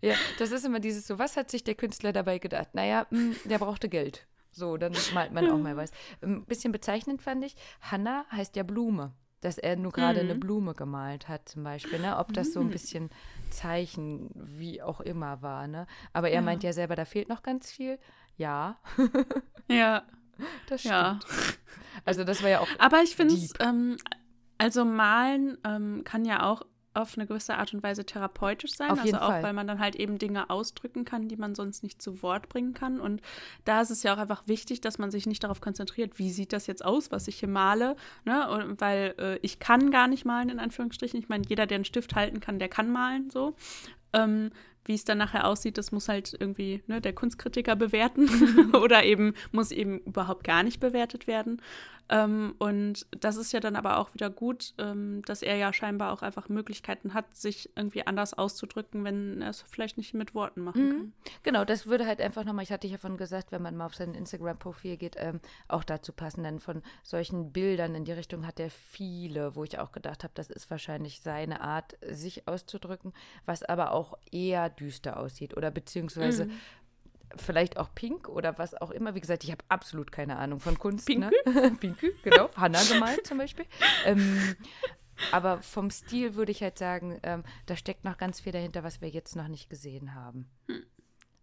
[0.00, 2.74] ja, das ist immer dieses so, was hat sich der Künstler dabei gedacht?
[2.74, 4.26] Naja, mh, hm, der brauchte Geld.
[4.52, 5.92] So, dann malt man auch mal was.
[6.22, 10.30] Ein bisschen bezeichnend fand ich, Hanna heißt ja Blume dass er nur gerade mhm.
[10.30, 12.18] eine Blume gemalt hat, zum Beispiel, ne?
[12.18, 12.72] Ob das so ein mhm.
[12.72, 13.10] bisschen
[13.48, 15.86] Zeichen, wie auch immer war, ne?
[16.12, 16.42] Aber er ja.
[16.42, 17.98] meint ja selber, da fehlt noch ganz viel.
[18.36, 18.78] Ja.
[19.68, 20.02] ja.
[20.68, 20.94] Das stimmt.
[20.94, 21.18] Ja.
[22.06, 22.68] Also das war ja auch.
[22.78, 23.98] Aber ich finde es, ähm,
[24.56, 28.90] also malen ähm, kann ja auch auf eine gewisse Art und Weise therapeutisch sein.
[28.90, 29.42] Auf also auch, Fall.
[29.42, 32.74] weil man dann halt eben Dinge ausdrücken kann, die man sonst nicht zu Wort bringen
[32.74, 33.00] kann.
[33.00, 33.22] Und
[33.64, 36.52] da ist es ja auch einfach wichtig, dass man sich nicht darauf konzentriert, wie sieht
[36.52, 37.96] das jetzt aus, was ich hier male.
[38.24, 38.48] Ne?
[38.50, 41.18] Und, weil äh, ich kann gar nicht malen, in Anführungsstrichen.
[41.18, 43.54] Ich meine, jeder, der einen Stift halten kann, der kann malen so.
[44.12, 44.50] Ähm,
[44.90, 48.28] wie es dann nachher aussieht, das muss halt irgendwie ne, der Kunstkritiker bewerten
[48.74, 51.62] oder eben muss eben überhaupt gar nicht bewertet werden.
[52.10, 56.12] Ähm, und das ist ja dann aber auch wieder gut, ähm, dass er ja scheinbar
[56.12, 60.62] auch einfach Möglichkeiten hat, sich irgendwie anders auszudrücken, wenn er es vielleicht nicht mit Worten
[60.62, 60.90] machen mhm.
[60.90, 61.12] kann.
[61.44, 63.94] Genau, das würde halt einfach nochmal, ich hatte ja von gesagt, wenn man mal auf
[63.94, 66.42] sein Instagram-Profil geht, ähm, auch dazu passen.
[66.42, 70.32] Denn von solchen Bildern in die Richtung hat er viele, wo ich auch gedacht habe,
[70.34, 73.12] das ist wahrscheinlich seine Art, sich auszudrücken,
[73.46, 76.52] was aber auch eher düster aussieht oder beziehungsweise mhm
[77.36, 79.14] vielleicht auch Pink oder was auch immer.
[79.14, 81.06] Wie gesagt, ich habe absolut keine Ahnung von Kunst.
[81.06, 81.30] Pink, ne?
[81.78, 82.50] Pinkü, genau.
[82.56, 83.66] Hanna gemalt zum Beispiel.
[84.04, 84.56] Ähm,
[85.32, 89.00] aber vom Stil würde ich halt sagen, ähm, da steckt noch ganz viel dahinter, was
[89.00, 90.48] wir jetzt noch nicht gesehen haben.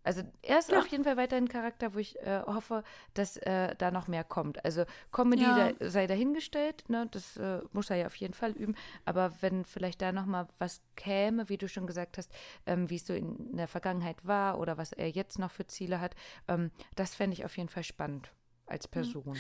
[0.07, 0.79] Also er ist ja.
[0.79, 4.23] auf jeden Fall weiter ein Charakter, wo ich äh, hoffe, dass äh, da noch mehr
[4.23, 4.63] kommt.
[4.63, 5.73] Also Comedy ja.
[5.73, 7.09] da, sei dahingestellt, ne?
[7.11, 8.73] das äh, muss er ja auf jeden Fall üben.
[9.03, 12.31] Aber wenn vielleicht da noch mal was käme, wie du schon gesagt hast,
[12.65, 15.99] ähm, wie es so in der Vergangenheit war oder was er jetzt noch für Ziele
[15.99, 16.15] hat,
[16.47, 18.31] ähm, das fände ich auf jeden Fall spannend
[18.65, 19.37] als Person.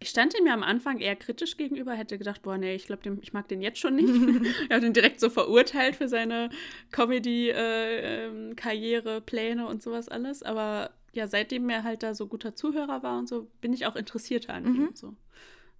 [0.00, 3.18] Ich, stand ihm ja am Anfang eher kritisch gegenüber, hätte gedacht, boah, nee, ich glaube,
[3.20, 4.08] ich mag den jetzt schon nicht.
[4.70, 6.50] er hat ihn direkt so verurteilt für seine
[6.90, 10.42] Comedy-Karriere, äh, Pläne und sowas alles.
[10.42, 13.96] Aber ja, seitdem er halt da so guter Zuhörer war und so, bin ich auch
[13.96, 14.74] interessierter an mhm.
[14.74, 14.90] ihm.
[14.94, 15.14] So.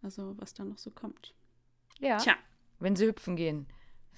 [0.03, 1.35] Also, was da noch so kommt.
[1.99, 2.19] Ja.
[2.19, 2.37] Tja.
[2.79, 3.67] Wenn sie hüpfen gehen.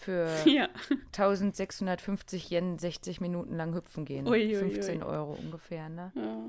[0.03, 0.69] Für ja.
[1.09, 4.27] 1650 Yen 60 Minuten lang hüpfen gehen.
[4.27, 5.09] Ui, ui, 15 ui.
[5.09, 6.12] Euro ungefähr, ne?
[6.15, 6.49] Ja.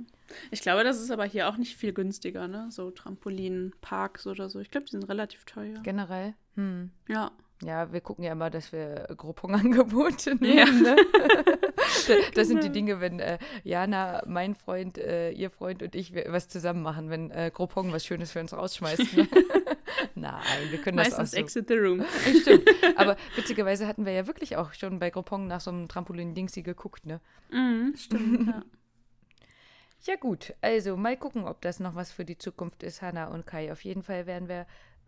[0.51, 2.67] Ich glaube, das ist aber hier auch nicht viel günstiger, ne?
[2.71, 4.59] So Trampolinparks oder so.
[4.59, 5.79] Ich glaube, die sind relativ teuer.
[5.83, 6.33] Generell?
[6.55, 6.91] Hm.
[7.07, 7.31] Ja.
[7.63, 10.57] Ja, wir gucken ja immer, dass wir Groupon-Angebote nehmen.
[10.57, 10.65] Ja.
[10.65, 10.95] Ne?
[12.35, 12.73] das, sind die genau.
[12.73, 17.31] Dinge, wenn äh, Jana, mein Freund, äh, ihr Freund und ich was zusammen machen, wenn
[17.31, 19.17] äh, Groupon was Schönes für uns rausschmeißt.
[19.17, 19.27] Ne?
[20.15, 21.39] Nein, wir können Meistens das auch so.
[21.39, 22.03] exit the room.
[22.41, 22.69] Stimmt.
[22.97, 27.05] Aber witzigerweise hatten wir ja wirklich auch schon bei Groupon nach so einem Trampolin-Dingsi geguckt,
[27.05, 27.21] ne?
[27.51, 28.63] Mhm, stimmt, ja.
[30.05, 33.45] Ja gut, also mal gucken, ob das noch was für die Zukunft ist, Hanna und
[33.45, 33.71] Kai.
[33.71, 34.67] Auf jeden Fall werden wir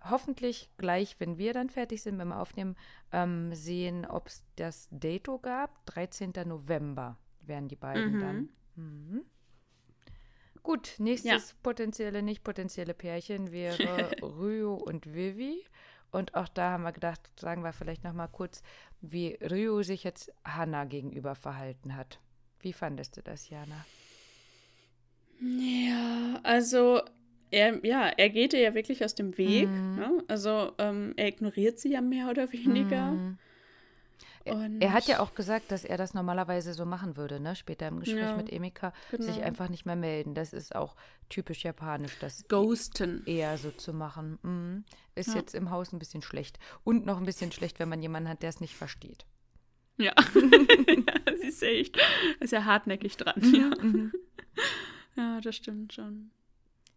[0.10, 2.76] hoffentlich gleich, wenn wir dann fertig sind beim Aufnehmen,
[3.12, 5.86] ähm, sehen, ob es das Dato gab.
[5.88, 6.32] 13.
[6.46, 8.20] November werden die beiden mhm.
[8.22, 8.50] dann.
[8.76, 9.26] Mhm.
[10.66, 11.56] Gut, nächstes ja.
[11.62, 13.78] potenzielle, nicht potenzielle Pärchen wäre
[14.24, 15.64] Ryo und Vivi.
[16.12, 18.64] Und auch da haben wir gedacht, sagen wir vielleicht noch mal kurz,
[19.00, 22.20] wie Ryo sich jetzt Hannah gegenüber verhalten hat.
[22.62, 23.86] Wie fandest du das, Jana?
[25.40, 27.02] Ja, also
[27.52, 29.70] er, ja, er geht ihr ja wirklich aus dem Weg.
[29.70, 29.96] Mm.
[29.96, 30.24] Ne?
[30.28, 33.12] Also ähm, er ignoriert sie ja mehr oder weniger.
[33.12, 33.38] Mm.
[34.46, 37.56] Und er hat ja auch gesagt, dass er das normalerweise so machen würde, ne?
[37.56, 39.24] Später im Gespräch ja, mit Emika, genau.
[39.24, 40.36] sich einfach nicht mehr melden.
[40.36, 40.96] Das ist auch
[41.30, 44.38] typisch japanisch, das Ghosten eher so zu machen.
[44.44, 44.86] Mhm.
[45.16, 45.36] Ist ja.
[45.36, 46.60] jetzt im Haus ein bisschen schlecht.
[46.84, 49.26] Und noch ein bisschen schlecht, wenn man jemanden hat, der es nicht versteht.
[49.98, 50.14] Ja.
[50.36, 51.98] ja, sie ist echt,
[52.40, 53.42] ist ja hartnäckig dran.
[53.54, 53.84] Ja.
[53.84, 54.12] Mhm.
[55.16, 56.32] ja, das stimmt schon.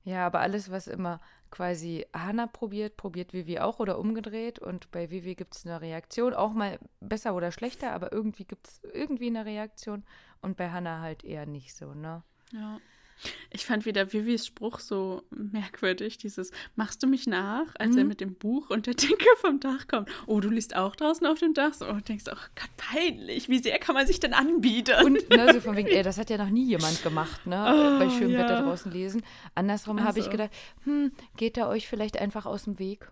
[0.04, 4.58] Ja, aber alles, was immer quasi Hannah probiert, probiert Vivi auch oder umgedreht.
[4.58, 8.68] Und bei Vivi gibt es eine Reaktion, auch mal besser oder schlechter, aber irgendwie gibt
[8.68, 10.04] es irgendwie eine Reaktion.
[10.40, 12.22] Und bei Hannah halt eher nicht so, ne?
[12.52, 12.80] Ja.
[13.50, 17.98] Ich fand wieder Vivis Spruch so merkwürdig, dieses Machst du mich nach, als mhm.
[17.98, 20.08] er mit dem Buch und der Denke vom Dach kommt.
[20.26, 21.74] Oh, du liest auch draußen auf dem Dach?
[21.74, 24.94] So, und denkst, oh Gott, peinlich, wie sehr kann man sich denn anbieten?
[25.04, 27.56] Und ne, so von wegen, ey, das hat ja noch nie jemand gemacht, ne?
[27.56, 28.40] Oh, bei schönem ja.
[28.40, 29.22] Wetter draußen lesen.
[29.54, 30.08] Andersrum also.
[30.08, 30.50] habe ich gedacht,
[30.84, 33.10] hm, geht er euch vielleicht einfach aus dem Weg?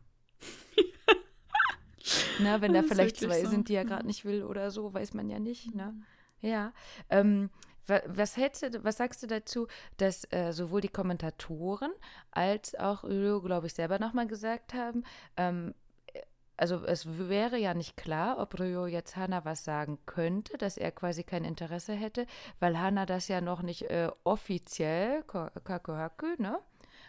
[2.41, 3.51] ne, wenn da vielleicht zwei so.
[3.51, 5.95] sind, die er gerade nicht will oder so, weiß man ja nicht, ne?
[5.95, 6.49] Mhm.
[6.49, 6.73] Ja.
[7.11, 7.51] Ähm,
[7.87, 11.93] was, hältst du, was sagst du dazu, dass äh, sowohl die Kommentatoren
[12.31, 15.05] als auch Udo, glaube ich, selber nochmal gesagt haben,
[15.37, 15.75] ähm,
[16.13, 16.21] äh,
[16.57, 20.91] also es wäre ja nicht klar, ob Ryo jetzt Hana was sagen könnte, dass er
[20.91, 22.27] quasi kein Interesse hätte,
[22.61, 26.59] weil Hana das ja noch nicht äh, offiziell, Kakuhaku, ne,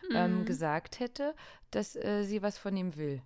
[0.03, 0.39] ähm, mhm.
[0.39, 1.35] ähm, gesagt hätte,
[1.71, 3.21] dass äh, sie was von ihm will.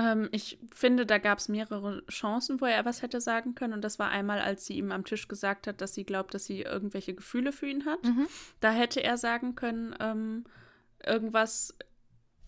[0.00, 3.74] Ähm, ich finde, da gab es mehrere Chancen, wo er was hätte sagen können.
[3.74, 6.46] Und das war einmal, als sie ihm am Tisch gesagt hat, dass sie glaubt, dass
[6.46, 8.02] sie irgendwelche Gefühle für ihn hat.
[8.02, 8.26] Mhm.
[8.60, 10.44] Da hätte er sagen können, ähm,
[11.04, 11.76] irgendwas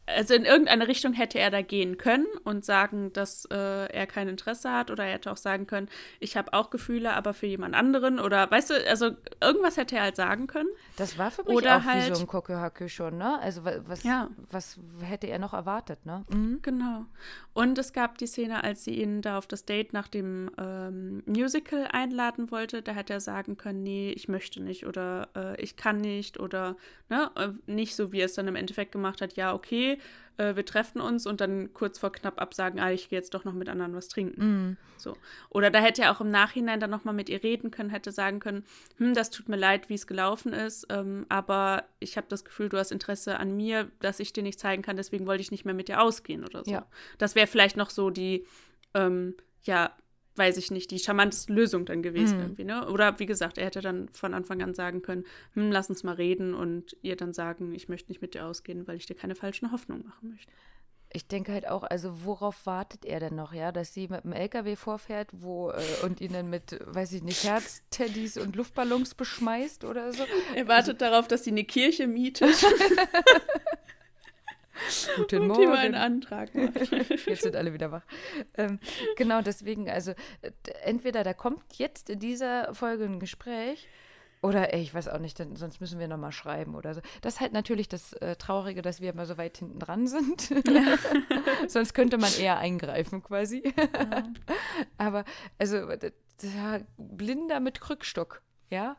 [0.06, 4.28] also in irgendeine Richtung hätte er da gehen können und sagen, dass äh, er kein
[4.28, 5.88] Interesse hat oder er hätte auch sagen können,
[6.18, 10.02] ich habe auch Gefühle, aber für jemand anderen oder weißt du, also irgendwas hätte er
[10.02, 10.68] halt sagen können.
[10.96, 13.38] Das war für mich oder auch halt, wie so ein Kokohaku schon, ne?
[13.40, 14.28] Also was, ja.
[14.50, 16.24] was hätte er noch erwartet, ne?
[16.30, 16.58] Mhm.
[16.62, 17.06] Genau.
[17.54, 21.22] Und es gab die Szene, als sie ihn da auf das Date nach dem ähm,
[21.26, 25.76] Musical einladen wollte, da hätte er sagen können, nee, ich möchte nicht oder äh, ich
[25.76, 26.76] kann nicht oder
[27.08, 29.91] ne, äh, nicht so, wie er es dann im Endeffekt gemacht hat, ja, okay,
[30.36, 33.44] äh, wir treffen uns und dann kurz vor knapp absagen, ah, ich gehe jetzt doch
[33.44, 34.70] noch mit anderen was trinken.
[34.70, 34.76] Mm.
[34.96, 35.16] So.
[35.50, 38.40] Oder da hätte er auch im Nachhinein dann nochmal mit ihr reden können, hätte sagen
[38.40, 38.64] können,
[38.98, 42.68] hm, das tut mir leid, wie es gelaufen ist, ähm, aber ich habe das Gefühl,
[42.68, 45.64] du hast Interesse an mir, dass ich dir nicht zeigen kann, deswegen wollte ich nicht
[45.64, 46.70] mehr mit dir ausgehen oder so.
[46.70, 46.86] Ja.
[47.18, 48.46] Das wäre vielleicht noch so die,
[48.94, 49.92] ähm, ja,
[50.36, 52.42] weiß ich nicht, die charmanteste Lösung dann gewesen mhm.
[52.42, 52.88] irgendwie, ne?
[52.88, 56.14] Oder wie gesagt, er hätte dann von Anfang an sagen können, hm, lass uns mal
[56.14, 59.34] reden und ihr dann sagen, ich möchte nicht mit dir ausgehen, weil ich dir keine
[59.34, 60.52] falschen Hoffnungen machen möchte.
[61.14, 64.32] Ich denke halt auch, also worauf wartet er denn noch, ja, dass sie mit dem
[64.32, 69.84] LKW vorfährt, wo äh, und ihn dann mit, weiß ich nicht, Herzteddys und Luftballons beschmeißt
[69.84, 70.24] oder so?
[70.54, 72.54] Er wartet also, darauf, dass sie eine Kirche mietet.
[75.16, 75.68] Guten Morgen.
[75.68, 76.50] Und einen Antrag
[77.26, 78.02] Jetzt sind alle wieder wach.
[78.54, 78.78] Ähm,
[79.16, 80.12] genau, deswegen, also
[80.84, 83.88] entweder da kommt jetzt in dieser Folge ein Gespräch
[84.42, 87.00] oder ey, ich weiß auch nicht, denn, sonst müssen wir nochmal schreiben oder so.
[87.20, 90.50] Das ist halt natürlich das äh, Traurige, dass wir immer so weit hinten dran sind.
[90.66, 90.98] Ja.
[91.68, 93.62] sonst könnte man eher eingreifen quasi.
[93.76, 94.24] Ja.
[94.98, 95.24] Aber
[95.58, 95.76] also
[96.42, 98.96] ja, Blinder mit Krückstock, ja?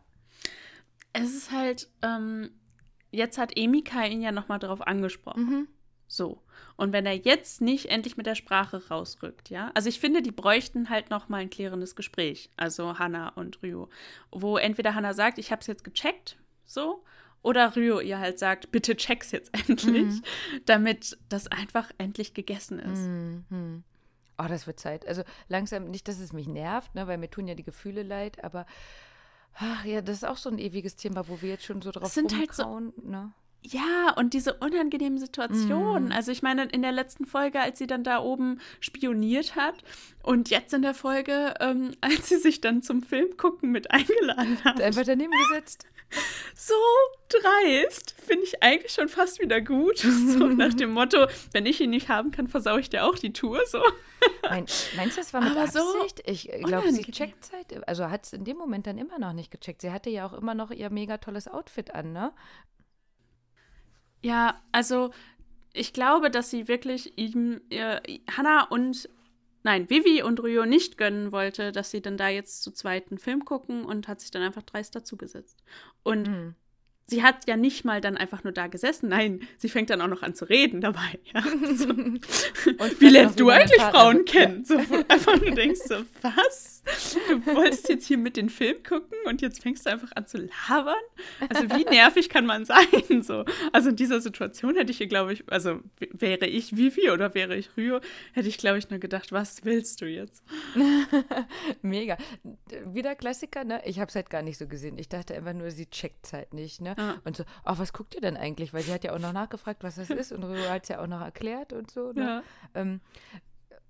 [1.12, 2.52] Es ist halt, ähm,
[3.12, 5.44] jetzt hat Emika ihn ja nochmal darauf angesprochen.
[5.44, 5.68] Mhm.
[6.14, 6.44] So.
[6.76, 10.32] Und wenn er jetzt nicht endlich mit der Sprache rausrückt, ja, also ich finde, die
[10.32, 13.90] bräuchten halt noch mal ein klärendes Gespräch, also Hannah und Ryo,
[14.32, 17.04] wo entweder Hannah sagt, ich habe es jetzt gecheckt, so,
[17.42, 20.24] oder Ryo ihr halt sagt, bitte check's jetzt endlich, mhm.
[20.68, 23.08] damit das einfach endlich gegessen ist.
[23.08, 23.84] Mhm.
[24.38, 25.08] Oh, das wird Zeit.
[25.08, 28.44] Also langsam, nicht, dass es mich nervt, ne, weil mir tun ja die Gefühle leid,
[28.44, 28.68] aber
[29.56, 32.14] ach ja, das ist auch so ein ewiges Thema, wo wir jetzt schon so drauf
[32.14, 33.34] sind halt so, ne?
[33.66, 36.10] Ja, und diese unangenehmen Situationen.
[36.10, 36.12] Mm.
[36.12, 39.76] Also ich meine, in der letzten Folge, als sie dann da oben spioniert hat
[40.22, 44.64] und jetzt in der Folge, ähm, als sie sich dann zum Film gucken mit eingeladen
[44.64, 44.82] hat.
[44.82, 45.88] Einfach daneben gesetzt.
[46.56, 46.76] So
[47.28, 49.98] dreist, finde ich eigentlich schon fast wieder gut.
[50.04, 53.34] So nach dem Motto, wenn ich ihn nicht haben kann, versau ich dir auch die
[53.34, 53.60] Tour.
[53.66, 53.82] So.
[54.44, 56.22] Mein, meinst du, das war mit Aber Absicht?
[56.24, 57.88] So ich glaube, sie checkt Zeit.
[57.88, 59.82] Also hat es in dem Moment dann immer noch nicht gecheckt.
[59.82, 62.32] Sie hatte ja auch immer noch ihr mega tolles Outfit an, ne?
[64.24, 65.12] Ja, also
[65.74, 68.00] ich glaube, dass sie wirklich ihm, äh,
[68.32, 69.10] Hannah und,
[69.64, 73.44] nein, Vivi und Ryo nicht gönnen wollte, dass sie dann da jetzt zu zweiten Film
[73.46, 75.64] gucken und hat sich dann einfach dreist dazugesetzt.
[76.04, 76.56] Und mhm
[77.08, 79.10] sie hat ja nicht mal dann einfach nur da gesessen.
[79.10, 81.20] Nein, sie fängt dann auch noch an zu reden dabei.
[81.34, 81.44] Ja?
[81.74, 81.88] So.
[83.00, 84.64] wie lernst du eigentlich Frauen kennen?
[84.64, 86.84] So, einfach nur denkst so, was?
[87.28, 90.38] Du wolltest jetzt hier mit den Film gucken und jetzt fängst du einfach an zu
[90.38, 90.96] labern?
[91.50, 93.24] Also wie nervig kann man sein?
[93.24, 93.46] So.
[93.72, 95.80] Also in dieser Situation hätte ich hier, glaube ich, also
[96.12, 98.00] wäre ich Vivi oder wäre ich Rio,
[98.34, 100.44] hätte ich, glaube ich, nur gedacht, was willst du jetzt?
[101.82, 102.18] Mega.
[102.86, 103.82] Wieder Klassiker, ne?
[103.86, 104.98] Ich habe es halt gar nicht so gesehen.
[104.98, 106.93] Ich dachte einfach nur, sie checkt es halt nicht, ne?
[106.98, 107.16] Ah.
[107.24, 108.74] Und so, ach, was guckt ihr denn eigentlich?
[108.74, 111.02] Weil sie hat ja auch noch nachgefragt, was das ist und Rio hat es ja
[111.02, 112.12] auch noch erklärt und so.
[112.14, 112.22] Ne?
[112.22, 112.44] Ja.
[112.74, 113.02] Ähm,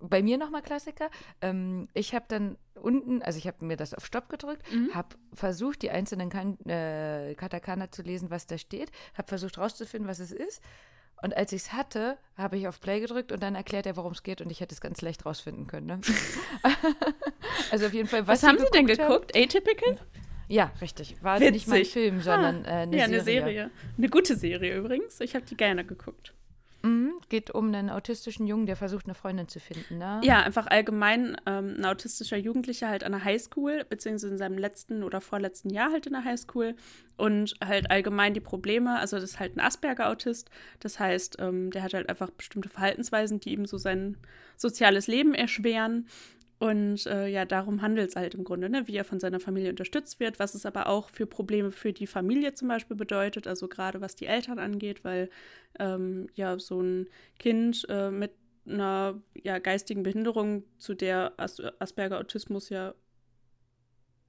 [0.04, 1.10] bei mir nochmal Klassiker.
[1.42, 4.94] Ähm, ich habe dann unten, also ich habe mir das auf Stopp gedrückt, mhm.
[4.94, 10.10] habe versucht, die einzelnen kan äh, Katakana zu lesen, was da steht, habe versucht rauszufinden,
[10.10, 10.62] was es ist.
[11.22, 14.12] Und als ich es hatte, habe ich auf Play gedrückt und dann erklärt er, worum
[14.12, 15.88] es geht und ich hätte es ganz leicht rausfinden können.
[15.88, 16.02] Ne?
[17.72, 19.32] also auf jeden Fall, was, was haben Sie denn geguckt?
[19.34, 20.00] Atypical?
[20.54, 21.16] Ja, richtig.
[21.24, 21.54] War Witzig.
[21.54, 23.16] nicht mein Film, sondern ah, äh, eine ja, Serie.
[23.16, 23.72] eine Serie.
[23.98, 25.20] Eine gute Serie übrigens.
[25.20, 26.34] Ich habe die gerne geguckt.
[26.84, 30.20] Mhm, geht um einen autistischen Jungen, der versucht, eine Freundin zu finden, ne?
[30.22, 35.02] Ja, einfach allgemein ähm, ein autistischer Jugendlicher halt an der Highschool, beziehungsweise in seinem letzten
[35.02, 36.76] oder vorletzten Jahr halt in der Highschool
[37.16, 40.50] und halt allgemein die Probleme, also das ist halt ein Asperger-Autist,
[40.82, 44.18] das heißt, ähm, der hat halt einfach bestimmte Verhaltensweisen, die ihm so sein
[44.58, 46.08] soziales Leben erschweren
[46.64, 48.88] und äh, ja, darum handelt es halt im Grunde, ne?
[48.88, 52.08] wie er von seiner Familie unterstützt wird, was es aber auch für Probleme für die
[52.08, 55.30] Familie zum Beispiel bedeutet, also gerade was die Eltern angeht, weil
[55.78, 58.32] ähm, ja so ein Kind äh, mit
[58.66, 62.96] einer ja, geistigen Behinderung, zu der As Asperger-Autismus ja,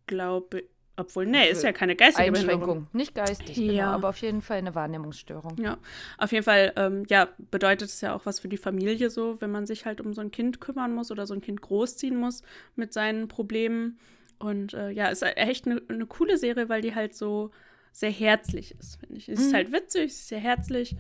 [0.09, 0.65] glaube
[0.97, 2.61] obwohl, nee, ist ja keine geistige Einschränkung.
[2.61, 2.87] Behinderung.
[2.93, 3.85] Nicht geistig, genau, ja.
[3.87, 5.57] genau, aber auf jeden Fall eine Wahrnehmungsstörung.
[5.61, 5.79] Ja,
[6.19, 9.51] auf jeden Fall, ähm, ja, bedeutet es ja auch was für die Familie so, wenn
[9.51, 12.43] man sich halt um so ein Kind kümmern muss oder so ein Kind großziehen muss
[12.77, 13.99] mit seinen Problemen.
[14.39, 17.51] Und äh, ja, ist echt eine, eine coole Serie, weil die halt so
[17.93, 19.29] sehr herzlich ist, finde ich.
[19.29, 19.47] Es mhm.
[19.47, 20.97] ist halt witzig, sehr herzlich.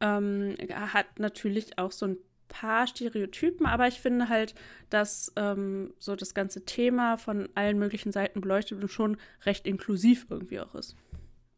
[0.00, 2.16] Ähm, hat natürlich auch so ein
[2.48, 4.54] paar Stereotypen, aber ich finde halt,
[4.90, 10.26] dass ähm, so das ganze Thema von allen möglichen Seiten beleuchtet und schon recht inklusiv
[10.30, 10.96] irgendwie auch ist.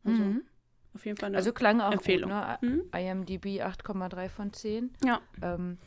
[0.05, 0.42] Also mhm.
[0.94, 2.31] auf jeden Fall eine Also klang auch Empfehlung.
[2.31, 2.59] Gut, ne?
[2.62, 2.83] Mhm.
[2.98, 4.90] IMDb 8,3 von 10.
[5.05, 5.20] Ja.
[5.42, 5.79] Ähm,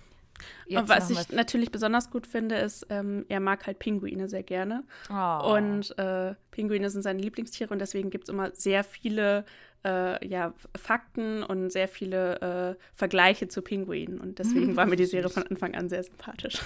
[0.70, 4.84] und was ich natürlich besonders gut finde, ist, ähm, er mag halt Pinguine sehr gerne.
[5.10, 5.56] Oh.
[5.56, 9.46] Und äh, Pinguine sind seine Lieblingstiere und deswegen gibt es immer sehr viele
[9.84, 14.20] äh, ja, Fakten und sehr viele äh, Vergleiche zu Pinguinen.
[14.20, 16.56] Und deswegen war mir die Serie von Anfang an sehr sympathisch.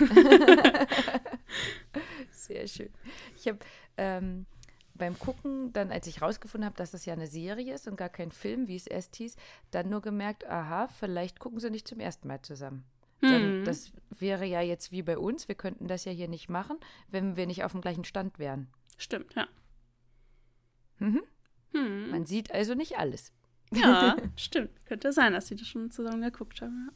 [2.31, 2.89] sehr schön.
[3.37, 3.59] Ich habe
[3.97, 4.45] ähm,
[4.93, 8.09] beim Gucken, dann als ich rausgefunden habe, dass das ja eine Serie ist und gar
[8.09, 9.35] kein Film, wie es erst hieß,
[9.71, 12.85] dann nur gemerkt, aha, vielleicht gucken sie nicht zum ersten Mal zusammen.
[13.21, 13.63] Hm.
[13.63, 17.37] das wäre ja jetzt wie bei uns, wir könnten das ja hier nicht machen, wenn
[17.37, 18.67] wir nicht auf dem gleichen Stand wären.
[18.97, 19.47] Stimmt, ja.
[20.99, 21.23] Mhm.
[21.75, 22.09] Hm.
[22.11, 23.33] Man sieht also nicht alles.
[23.73, 24.71] Ja, stimmt.
[24.85, 26.89] Könnte sein, dass sie das schon zusammen geguckt haben.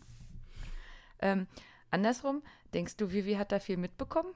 [1.21, 1.31] Ja.
[1.31, 1.47] Ähm,
[1.91, 2.41] andersrum,
[2.73, 4.33] denkst du, Vivi hat da viel mitbekommen?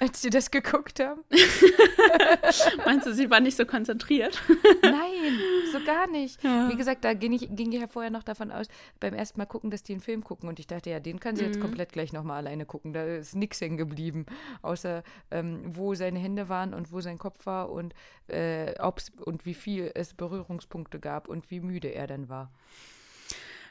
[0.00, 1.22] Als sie das geguckt haben.
[2.84, 4.42] Meinst du, sie war nicht so konzentriert?
[4.82, 5.38] Nein,
[5.72, 6.42] so gar nicht.
[6.42, 6.68] Ja.
[6.68, 8.66] Wie gesagt, da ging ich, ging ich ja vorher noch davon aus,
[9.00, 10.48] beim ersten Mal gucken, dass die einen Film gucken.
[10.48, 11.52] Und ich dachte, ja, den kann sie mhm.
[11.52, 12.92] jetzt komplett gleich nochmal alleine gucken.
[12.92, 14.26] Da ist nichts hängen geblieben,
[14.62, 17.94] außer ähm, wo seine Hände waren und wo sein Kopf war und,
[18.28, 22.50] äh, ob's, und wie viel es Berührungspunkte gab und wie müde er dann war.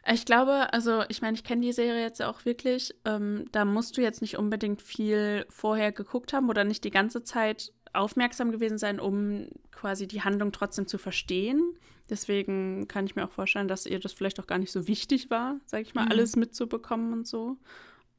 [0.05, 2.93] Ich glaube, also ich meine, ich kenne die Serie jetzt auch wirklich.
[3.05, 7.23] Ähm, da musst du jetzt nicht unbedingt viel vorher geguckt haben oder nicht die ganze
[7.23, 11.61] Zeit aufmerksam gewesen sein, um quasi die Handlung trotzdem zu verstehen.
[12.09, 15.29] Deswegen kann ich mir auch vorstellen, dass ihr das vielleicht auch gar nicht so wichtig
[15.29, 16.11] war, sage ich mal, mhm.
[16.11, 17.57] alles mitzubekommen und so.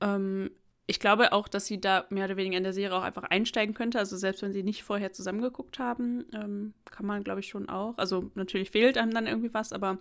[0.00, 0.50] Ähm,
[0.86, 3.74] ich glaube auch, dass sie da mehr oder weniger in der Serie auch einfach einsteigen
[3.74, 3.98] könnte.
[3.98, 7.96] Also selbst wenn sie nicht vorher zusammengeguckt haben, ähm, kann man, glaube ich, schon auch.
[7.96, 9.98] Also natürlich fehlt einem dann irgendwie was, aber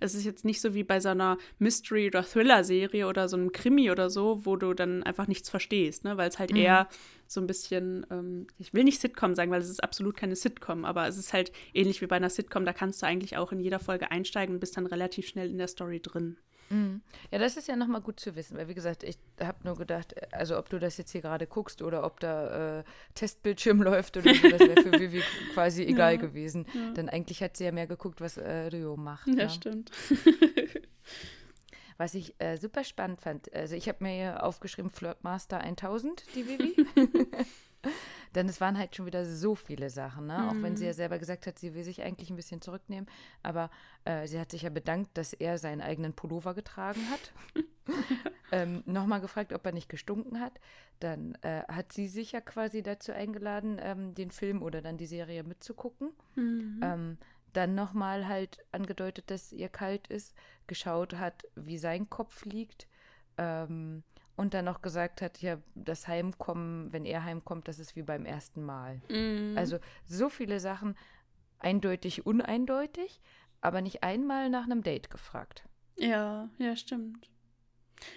[0.00, 3.52] es ist jetzt nicht so wie bei so einer Mystery- oder Thriller-Serie oder so einem
[3.52, 6.16] Krimi oder so, wo du dann einfach nichts verstehst, ne?
[6.16, 6.56] Weil es halt mhm.
[6.56, 6.88] eher
[7.26, 10.84] so ein bisschen, ähm, ich will nicht Sitcom sagen, weil es ist absolut keine Sitcom,
[10.84, 13.60] aber es ist halt ähnlich wie bei einer Sitcom, da kannst du eigentlich auch in
[13.60, 16.38] jeder Folge einsteigen und bist dann relativ schnell in der Story drin.
[16.72, 17.02] Mhm.
[17.30, 20.14] Ja, das ist ja nochmal gut zu wissen, weil wie gesagt, ich habe nur gedacht,
[20.32, 24.34] also ob du das jetzt hier gerade guckst oder ob da äh, Testbildschirm läuft oder
[24.34, 25.22] so, das wäre für Vivi
[25.54, 26.66] quasi egal ja, gewesen.
[26.72, 26.92] Ja.
[26.92, 29.26] Denn eigentlich hat sie ja mehr geguckt, was äh, Rio macht.
[29.26, 29.44] Ja, ja.
[29.44, 29.50] Ne?
[29.50, 29.90] stimmt.
[31.98, 36.48] Was ich äh, super spannend fand, also ich habe mir hier aufgeschrieben Flirtmaster 1000, die
[36.48, 36.74] Vivi.
[38.34, 40.38] Denn es waren halt schon wieder so viele Sachen, ne?
[40.38, 40.48] Mhm.
[40.48, 40.96] Auch wenn sie ja mhm.
[40.96, 43.08] selber gesagt hat, sie will sich eigentlich ein bisschen zurücknehmen.
[43.42, 43.70] Aber
[44.04, 47.32] äh, sie hat sich ja bedankt, dass er seinen eigenen Pullover getragen hat.
[48.52, 50.58] ähm, Nochmal gefragt, ob er nicht gestunken hat.
[51.00, 55.06] Dann äh, hat sie sich ja quasi dazu eingeladen, ähm, den Film oder dann die
[55.06, 56.10] Serie mitzugucken.
[56.36, 56.80] Mhm.
[56.82, 57.18] Ähm,
[57.52, 60.34] dann nochmal halt angedeutet, dass ihr kalt ist,
[60.66, 62.88] geschaut hat, wie sein Kopf liegt.
[63.36, 64.02] Ähm,
[64.36, 68.24] und dann noch gesagt hat, ja, das Heimkommen, wenn er heimkommt, das ist wie beim
[68.24, 69.00] ersten Mal.
[69.08, 69.56] Mhm.
[69.56, 70.96] Also so viele Sachen
[71.58, 73.20] eindeutig, uneindeutig,
[73.60, 75.64] aber nicht einmal nach einem Date gefragt.
[75.96, 77.30] Ja, ja, stimmt.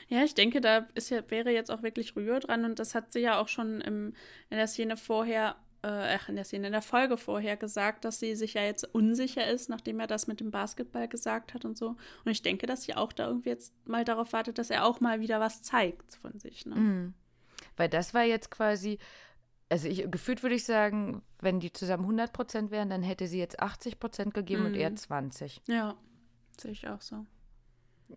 [0.07, 3.13] Ja, ich denke, da ist ja, wäre jetzt auch wirklich Rühr dran und das hat
[3.13, 4.13] sie ja auch schon im,
[4.49, 8.35] in der Szene vorher äh, in der Szene in der Folge vorher gesagt, dass sie
[8.35, 11.89] sich ja jetzt unsicher ist, nachdem er das mit dem Basketball gesagt hat und so.
[11.89, 14.99] Und ich denke, dass sie auch da irgendwie jetzt mal darauf wartet, dass er auch
[14.99, 16.65] mal wieder was zeigt von sich.
[16.65, 16.75] Ne?
[16.75, 17.13] Mhm.
[17.77, 18.97] Weil das war jetzt quasi,
[19.69, 23.39] also ich, gefühlt würde ich sagen, wenn die zusammen 100 Prozent wären, dann hätte sie
[23.39, 24.67] jetzt 80 Prozent gegeben mhm.
[24.67, 25.61] und er 20.
[25.67, 25.95] Ja,
[26.59, 27.25] sehe ich auch so.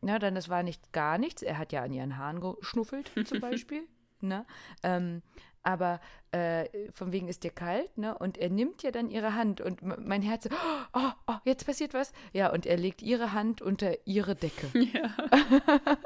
[0.02, 1.42] Ja, dann es war nicht gar nichts.
[1.42, 3.82] Er hat ja an ihren Haaren geschnuffelt, zum Beispiel.
[4.20, 4.44] Ne?
[4.82, 5.22] Ähm,
[5.68, 6.00] aber
[6.32, 8.16] äh, von wegen ist dir kalt, ne?
[8.16, 10.50] Und er nimmt ja dann ihre Hand und mein Herz, so,
[10.94, 12.14] oh, oh, jetzt passiert was.
[12.32, 14.68] Ja, und er legt ihre Hand unter ihre Decke.
[14.78, 15.10] Ja.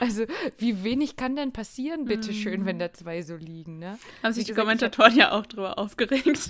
[0.00, 0.24] also,
[0.56, 2.66] wie wenig kann denn passieren, bitteschön, mm.
[2.66, 3.98] wenn da zwei so liegen, ne?
[4.22, 6.48] Haben sich die Kommentatoren ja auch drüber aufgeregt.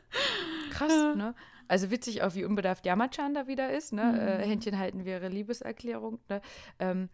[0.70, 1.34] Krass, ne?
[1.68, 4.04] Also witzig auch, wie unbedarft Yamachan da wieder ist, ne?
[4.04, 4.18] Mhm.
[4.18, 6.42] Äh, Händchen halten wäre Liebeserklärung, ne?
[6.78, 7.08] Ähm,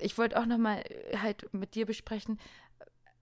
[0.00, 2.38] ich wollte auch noch mal äh, halt mit dir besprechen,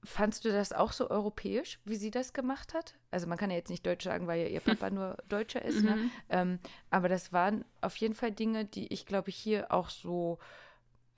[0.05, 2.95] Fandst du das auch so europäisch, wie sie das gemacht hat?
[3.11, 5.83] Also man kann ja jetzt nicht Deutsch sagen, weil ja ihr Papa nur Deutscher ist,
[5.83, 5.97] ne?
[5.97, 6.11] Mhm.
[6.29, 6.59] Ähm,
[6.91, 10.39] aber das waren auf jeden Fall Dinge, die ich, glaube ich, hier auch so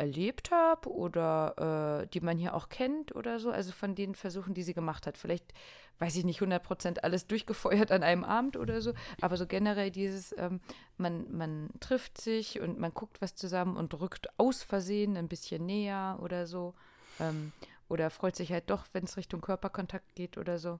[0.01, 3.51] erlebt habe oder äh, die man hier auch kennt oder so.
[3.51, 5.19] Also von den Versuchen, die sie gemacht hat.
[5.19, 5.53] Vielleicht,
[5.99, 8.95] weiß ich nicht, 100% alles durchgefeuert an einem Abend oder so.
[9.21, 10.61] Aber so generell dieses, ähm,
[10.97, 15.67] man, man trifft sich und man guckt was zusammen und rückt aus Versehen ein bisschen
[15.67, 16.75] näher oder so.
[17.21, 17.53] Ähm,
[17.91, 20.79] oder freut sich halt doch, wenn es Richtung Körperkontakt geht oder so?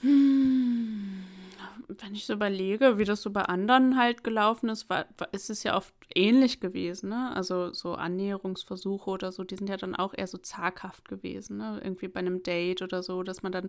[0.00, 1.24] Hm.
[1.88, 5.62] Wenn ich so überlege, wie das so bei anderen halt gelaufen ist, war, ist es
[5.64, 7.34] ja oft ähnlich gewesen, ne?
[7.34, 11.80] Also so Annäherungsversuche oder so, die sind ja dann auch eher so zaghaft gewesen, ne?
[11.82, 13.68] Irgendwie bei einem Date oder so, dass man dann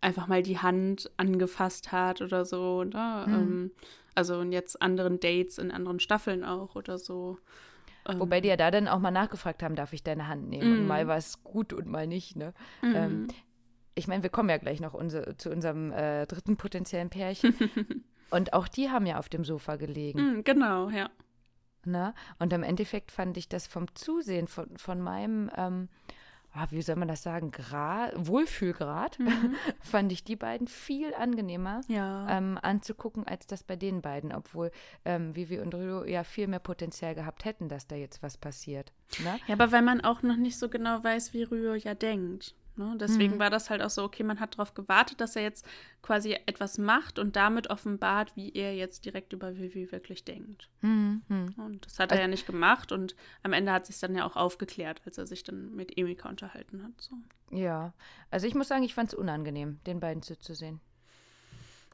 [0.00, 3.24] einfach mal die Hand angefasst hat oder so, ne?
[3.26, 3.34] Mhm.
[3.34, 3.70] Ähm,
[4.14, 7.38] also und jetzt anderen Dates in anderen Staffeln auch oder so.
[8.06, 8.42] Wobei ähm.
[8.42, 10.70] die ja da dann auch mal nachgefragt haben, darf ich deine Hand nehmen?
[10.70, 10.80] Mm.
[10.80, 11.08] Und mal mhm.
[11.08, 12.54] war es gut und mal nicht, ne?
[12.82, 12.94] Mm.
[12.94, 13.28] Ähm,
[13.94, 17.54] ich meine, wir kommen ja gleich noch unser, zu unserem äh, dritten potenziellen Pärchen.
[18.30, 20.38] und auch die haben ja auf dem Sofa gelegen.
[20.38, 21.10] Mm, genau, ja.
[21.84, 22.14] Na?
[22.38, 25.88] Und im Endeffekt fand ich das vom Zusehen von, von meinem ähm,
[26.52, 29.54] ah, wie soll man das sagen, Grad, Wohlfühlgrad, mhm.
[29.80, 32.28] fand ich die beiden viel angenehmer ja.
[32.28, 34.70] ähm, anzugucken, als das bei den beiden, obwohl
[35.04, 38.92] ähm, Vivi und Ryo ja viel mehr Potenzial gehabt hätten, dass da jetzt was passiert.
[39.22, 39.38] Ne?
[39.46, 42.54] Ja, aber weil man auch noch nicht so genau weiß, wie Ryo ja denkt.
[42.76, 42.96] Ne?
[42.98, 43.38] Deswegen mhm.
[43.38, 45.66] war das halt auch so, okay, man hat darauf gewartet, dass er jetzt
[46.02, 50.68] quasi etwas macht und damit offenbart, wie er jetzt direkt über Vivi wirklich denkt.
[50.80, 51.22] Mhm.
[51.56, 54.24] Und das hat er also, ja nicht gemacht und am Ende hat sich dann ja
[54.24, 56.92] auch aufgeklärt, als er sich dann mit Emika unterhalten hat.
[56.98, 57.16] So.
[57.50, 57.92] Ja,
[58.30, 60.80] also ich muss sagen, ich fand es unangenehm, den beiden zuzusehen.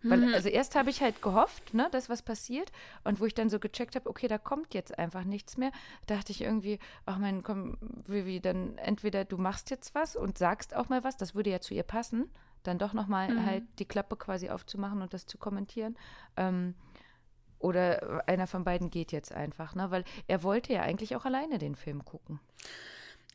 [0.02, 0.35] Weil, mhm.
[0.35, 2.70] also erst habe ich halt gehofft, ne, dass was passiert.
[3.04, 5.72] Und wo ich dann so gecheckt habe, okay, da kommt jetzt einfach nichts mehr,
[6.06, 10.75] dachte ich irgendwie, ach mein, komm, Vivi, dann entweder du machst jetzt was und sagst
[10.75, 12.31] auch mal was, das würde ja zu ihr passen,
[12.62, 13.46] dann doch nochmal mhm.
[13.46, 15.96] halt die Klappe quasi aufzumachen und das zu kommentieren.
[16.37, 16.75] Ähm,
[17.58, 19.90] oder einer von beiden geht jetzt einfach, ne?
[19.90, 22.38] Weil er wollte ja eigentlich auch alleine den Film gucken.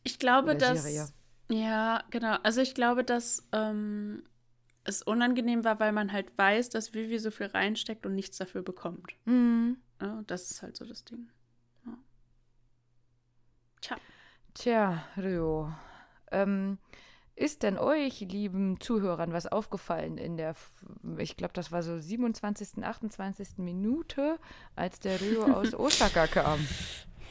[0.04, 1.12] Ich glaube, dass.
[1.50, 2.38] Ja, genau.
[2.44, 4.24] Also ich glaube, dass ähm,
[4.84, 8.62] es unangenehm war, weil man halt weiß, dass Vivi so viel reinsteckt und nichts dafür
[8.62, 9.16] bekommt.
[9.26, 9.78] Mhm.
[10.02, 11.30] Ja, das ist halt so das Ding.
[11.86, 11.98] Ja.
[13.82, 13.98] Tja.
[14.54, 15.72] Tja, Rio.
[16.32, 16.80] Ähm,
[17.36, 20.56] ist denn euch, lieben Zuhörern, was aufgefallen in der,
[21.18, 23.58] ich glaube, das war so 27., 28.
[23.58, 24.38] Minute,
[24.76, 26.60] als der Rio aus Osaka kam?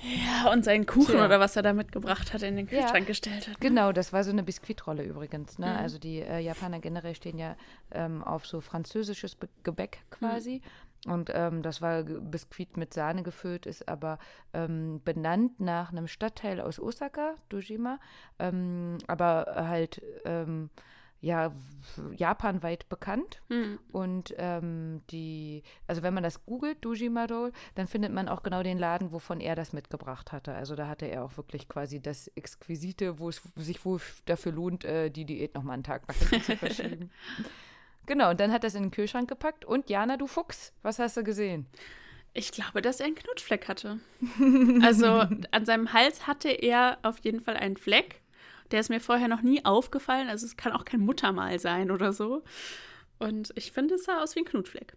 [0.03, 1.25] Ja, und seinen Kuchen Tja.
[1.25, 3.61] oder was er da mitgebracht hat, in den Kühlschrank ja, gestellt hat.
[3.61, 3.69] Ne?
[3.69, 5.59] Genau, das war so eine Biskuitrolle übrigens.
[5.59, 5.67] Ne?
[5.67, 5.77] Mhm.
[5.77, 7.57] Also die äh, Japaner generell stehen ja
[7.91, 10.63] ähm, auf so französisches Be Gebäck quasi.
[11.05, 11.13] Mhm.
[11.13, 14.19] Und ähm, das war Biskuit mit Sahne gefüllt, ist aber
[14.53, 17.99] ähm, benannt nach einem Stadtteil aus Osaka, Dojima,
[18.39, 20.69] ähm, aber halt ähm,
[21.21, 21.53] ja
[22.17, 23.41] japanweit bekannt.
[23.49, 23.79] Mhm.
[23.93, 28.63] Und ähm, die, also wenn man das googelt, Dojima Roll, dann findet man auch genau
[28.63, 30.55] den Laden, wovon er das mitgebracht hatte.
[30.55, 34.85] Also da hatte er auch wirklich quasi das Exquisite, wo es sich wohl dafür lohnt,
[34.85, 37.11] äh, die Diät nochmal einen Tag nach hinten zu verschieben.
[38.07, 39.65] Genau, und dann hat er es in den Kühlschrank gepackt.
[39.65, 41.67] Und Jana, du Fuchs, was hast du gesehen?
[42.33, 44.01] Ich glaube, dass er einen Knutschfleck hatte.
[44.83, 45.07] Also
[45.51, 48.21] an seinem Hals hatte er auf jeden Fall einen Fleck.
[48.71, 50.29] Der ist mir vorher noch nie aufgefallen.
[50.29, 52.43] Also es kann auch kein Muttermal sein oder so.
[53.19, 54.97] Und ich finde, es sah aus wie ein Knutschfleck.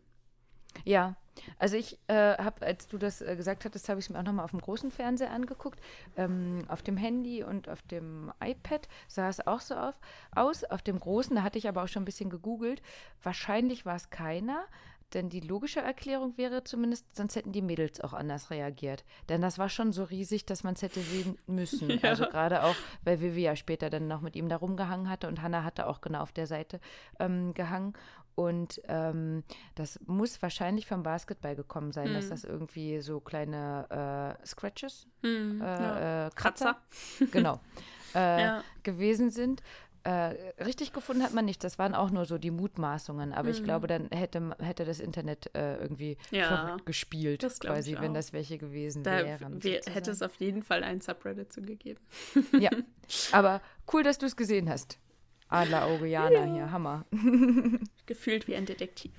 [0.86, 1.16] Ja,
[1.58, 4.24] also ich äh, habe, als du das äh, gesagt hattest, habe ich es mir auch
[4.24, 5.80] nochmal auf dem großen Fernseher angeguckt.
[6.18, 9.96] Ähm, auf dem Handy und auf dem iPad sah es auch so auf,
[10.36, 10.64] aus.
[10.64, 12.82] Auf dem großen, da hatte ich aber auch schon ein bisschen gegoogelt.
[13.22, 14.66] Wahrscheinlich war es keiner.
[15.14, 19.04] Denn die logische Erklärung wäre zumindest, sonst hätten die Mädels auch anders reagiert.
[19.30, 21.90] Denn das war schon so riesig, dass man es hätte sehen müssen.
[22.04, 22.10] Ja.
[22.10, 25.42] Also gerade auch, weil Vivi ja später dann noch mit ihm da rumgehangen hatte und
[25.42, 26.80] Hannah hatte auch genau auf der Seite
[27.20, 27.94] ähm, gehangen.
[28.36, 29.44] Und ähm,
[29.76, 32.14] das muss wahrscheinlich vom Basketball gekommen sein, hm.
[32.16, 36.28] dass das irgendwie so kleine äh, Scratches, hm, äh, ja.
[36.28, 36.78] äh, Kratzer,
[37.20, 37.26] Kratzer.
[37.32, 37.60] genau,
[38.16, 38.64] äh, ja.
[38.82, 39.62] gewesen sind.
[40.06, 41.64] Äh, richtig gefunden hat man nicht.
[41.64, 43.32] Das waren auch nur so die Mutmaßungen.
[43.32, 43.54] Aber mhm.
[43.54, 48.58] ich glaube, dann hätte, hätte das Internet äh, irgendwie ja, gespielt, quasi, wenn das welche
[48.58, 49.64] gewesen da wären.
[49.64, 52.00] Wär, hätte es auf jeden Fall ein Subreddit zugegeben.
[52.60, 52.70] Ja,
[53.32, 55.00] aber cool, dass du es gesehen hast.
[55.48, 56.54] Adlerauge Jana ja.
[56.54, 57.06] hier, Hammer.
[58.06, 59.12] Gefühlt wie ein Detektiv.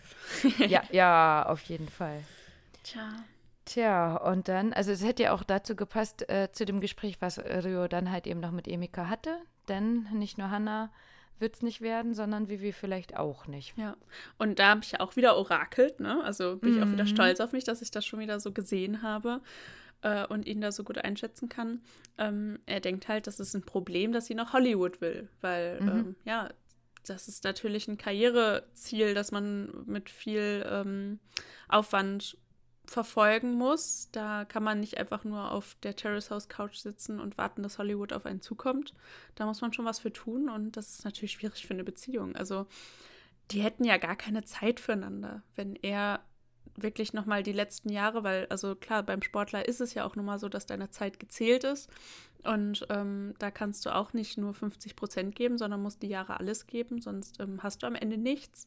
[0.59, 2.22] ja, ja, auf jeden Fall.
[2.82, 3.24] Tja.
[3.64, 7.39] Tja, und dann, also es hätte ja auch dazu gepasst, äh, zu dem Gespräch, was
[7.39, 9.39] Rio dann halt eben noch mit Emika hatte.
[9.69, 10.91] Denn nicht nur Hannah
[11.39, 13.77] wird es nicht werden, sondern Vivi vielleicht auch nicht.
[13.77, 13.97] Ja,
[14.39, 16.23] und da habe ich ja auch wieder orakelt, ne?
[16.23, 16.77] Also bin mhm.
[16.77, 17.09] ich auch wieder mhm.
[17.09, 19.41] stolz auf mich, dass ich das schon wieder so gesehen habe
[20.03, 21.83] äh, und ihn da so gut einschätzen kann.
[22.19, 25.89] Ähm, er denkt halt, das ist ein Problem, dass sie nach Hollywood will, weil mhm.
[25.89, 26.51] ähm, ja,
[27.07, 31.19] das ist natürlich ein Karriereziel, das man mit viel ähm,
[31.69, 32.39] Aufwand
[32.87, 34.09] verfolgen muss.
[34.12, 37.78] Da kann man nicht einfach nur auf der Terrace House Couch sitzen und warten, dass
[37.78, 38.95] Hollywood auf einen zukommt.
[39.35, 42.37] Da muss man schon was für tun und das ist natürlich schwierig für eine Beziehung.
[42.37, 42.66] Also
[43.51, 46.20] die hätten ja gar keine Zeit füreinander, wenn er
[46.76, 50.24] wirklich nochmal die letzten Jahre, weil, also klar, beim Sportler ist es ja auch nun
[50.24, 51.89] mal so, dass deine Zeit gezählt ist.
[52.43, 56.39] Und ähm, da kannst du auch nicht nur 50 Prozent geben, sondern musst die Jahre
[56.39, 58.66] alles geben, sonst ähm, hast du am Ende nichts.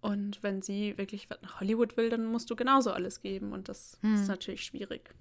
[0.00, 3.52] Und wenn sie wirklich nach Hollywood will, dann musst du genauso alles geben.
[3.52, 4.14] Und das hm.
[4.14, 5.14] ist natürlich schwierig.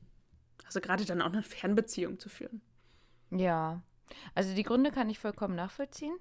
[0.65, 2.61] Also gerade dann auch eine Fernbeziehung zu führen.
[3.31, 3.81] Ja,
[4.35, 6.15] also die Gründe kann ich vollkommen nachvollziehen.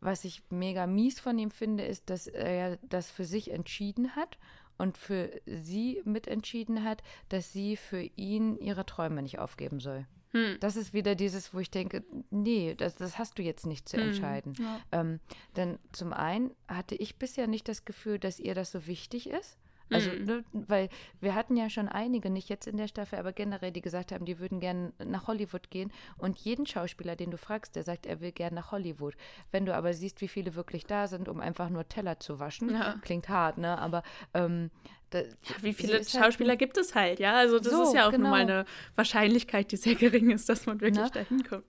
[0.00, 4.38] Was ich mega mies von ihm finde, ist, dass er das für sich entschieden hat
[4.76, 10.06] und für sie mitentschieden hat, dass sie für ihn ihre Träume nicht aufgeben soll.
[10.32, 10.56] Hm.
[10.60, 13.96] Das ist wieder dieses, wo ich denke, nee, das, das hast du jetzt nicht zu
[13.96, 14.08] hm.
[14.08, 14.54] entscheiden.
[14.58, 14.80] Ja.
[14.92, 15.20] Ähm,
[15.56, 19.58] denn zum einen hatte ich bisher nicht das Gefühl, dass ihr das so wichtig ist.
[19.92, 20.24] Also, mhm.
[20.24, 20.88] ne, weil
[21.20, 24.24] wir hatten ja schon einige, nicht jetzt in der Staffel, aber generell, die gesagt haben,
[24.24, 25.92] die würden gerne nach Hollywood gehen.
[26.18, 29.14] Und jeden Schauspieler, den du fragst, der sagt, er will gerne nach Hollywood.
[29.50, 32.70] Wenn du aber siehst, wie viele wirklich da sind, um einfach nur Teller zu waschen,
[32.70, 32.96] ja.
[33.02, 33.78] klingt hart, ne?
[33.78, 34.02] Aber
[34.34, 34.70] ähm,
[35.14, 35.26] da, ja,
[35.60, 37.34] wie viele halt Schauspieler halt, gibt es halt, ja?
[37.34, 38.30] Also das so, ist ja auch genau.
[38.30, 38.64] mal eine
[38.96, 41.10] Wahrscheinlichkeit, die sehr gering ist, dass man wirklich ne?
[41.12, 41.64] dahin kommt.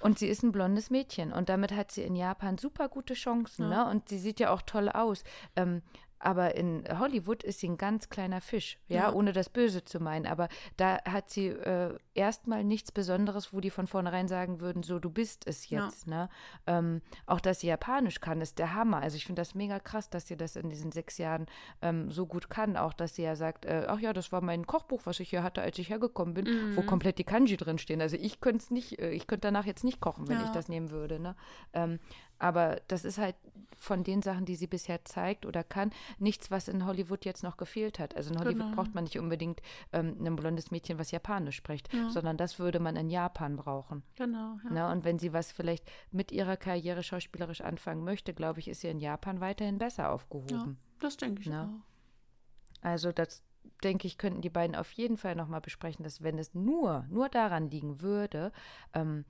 [0.00, 3.70] Und sie ist ein blondes Mädchen und damit hat sie in Japan super gute Chancen,
[3.70, 3.84] ja.
[3.84, 3.90] ne?
[3.90, 5.24] Und sie sieht ja auch toll aus.
[5.56, 5.82] Ähm,
[6.20, 9.12] aber in Hollywood ist sie ein ganz kleiner Fisch, ja, ja.
[9.12, 10.26] ohne das Böse zu meinen.
[10.26, 14.98] Aber da hat sie äh, erstmal nichts Besonderes, wo die von vornherein sagen würden, so,
[14.98, 16.06] du bist es jetzt.
[16.06, 16.10] Ja.
[16.10, 16.28] Ne?
[16.66, 18.98] Ähm, auch, dass sie Japanisch kann, ist der Hammer.
[18.98, 21.46] Also ich finde das mega krass, dass sie das in diesen sechs Jahren
[21.80, 22.76] ähm, so gut kann.
[22.76, 25.42] Auch, dass sie ja sagt, äh, ach ja, das war mein Kochbuch, was ich hier
[25.42, 26.76] hatte, als ich hergekommen bin, mhm.
[26.76, 28.02] wo komplett die Kanji drinstehen.
[28.02, 30.44] Also ich könnte es nicht, äh, ich könnte danach jetzt nicht kochen, wenn ja.
[30.44, 31.18] ich das nehmen würde.
[31.18, 31.34] Ne?
[31.72, 31.98] Ähm,
[32.40, 33.36] aber das ist halt
[33.80, 37.56] von den Sachen, die sie bisher zeigt oder kann, nichts, was in Hollywood jetzt noch
[37.56, 38.14] gefehlt hat.
[38.14, 38.76] Also in Hollywood genau.
[38.76, 39.62] braucht man nicht unbedingt
[39.92, 42.10] ähm, ein blondes Mädchen, was Japanisch spricht, ja.
[42.10, 44.02] sondern das würde man in Japan brauchen.
[44.16, 44.58] Genau.
[44.64, 44.70] Ja.
[44.70, 48.82] Na, und wenn sie was vielleicht mit ihrer Karriere schauspielerisch anfangen möchte, glaube ich, ist
[48.82, 50.50] sie in Japan weiterhin besser aufgehoben.
[50.50, 51.64] Ja, das denke ich Na?
[51.64, 52.86] auch.
[52.86, 53.42] Also das
[53.82, 57.28] denke ich, könnten die beiden auf jeden Fall nochmal besprechen, dass wenn es nur, nur
[57.28, 58.52] daran liegen würde,
[58.94, 59.24] ähm,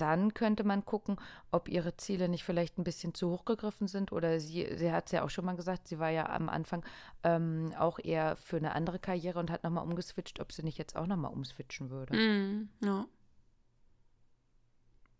[0.00, 1.16] dann könnte man gucken,
[1.50, 5.06] ob ihre Ziele nicht vielleicht ein bisschen zu hoch gegriffen sind oder sie, sie hat
[5.06, 6.84] es ja auch schon mal gesagt, sie war ja am Anfang
[7.24, 10.96] ähm, auch eher für eine andere Karriere und hat nochmal umgeswitcht, ob sie nicht jetzt
[10.96, 12.16] auch nochmal umswitchen würde.
[12.16, 13.06] Mm, ja.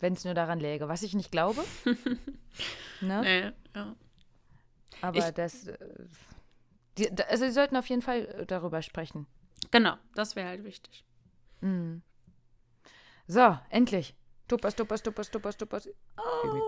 [0.00, 1.64] Wenn es nur daran läge, was ich nicht glaube.
[3.00, 3.20] ne?
[3.22, 3.96] Nee, ja.
[5.02, 5.78] Aber ich, das, äh,
[6.98, 9.26] die, also sie sollten auf jeden Fall äh, darüber sprechen.
[9.70, 11.04] Genau, das wäre halt wichtig.
[11.60, 11.98] Mm.
[13.26, 14.14] So, endlich.
[14.48, 15.88] Tupas, tupas, tupas, tupas, tupas.
[16.16, 16.58] Oh,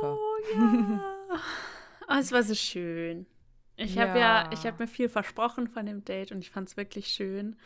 [0.54, 1.00] ja.
[2.08, 3.26] oh, es war so schön.
[3.76, 4.08] Ich ja.
[4.08, 7.08] habe ja, ich habe mir viel versprochen von dem Date und ich fand es wirklich
[7.08, 7.56] schön.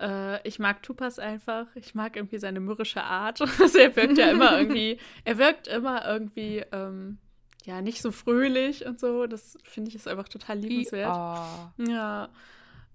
[0.00, 1.66] Äh, ich mag Tupas einfach.
[1.74, 3.40] Ich mag irgendwie seine mürrische Art.
[3.60, 7.18] also er wirkt ja immer irgendwie, er wirkt immer irgendwie, ähm,
[7.66, 9.26] ja, nicht so fröhlich und so.
[9.26, 11.14] Das finde ich ist einfach total liebenswert.
[11.14, 11.84] Oh.
[11.84, 12.30] Ja.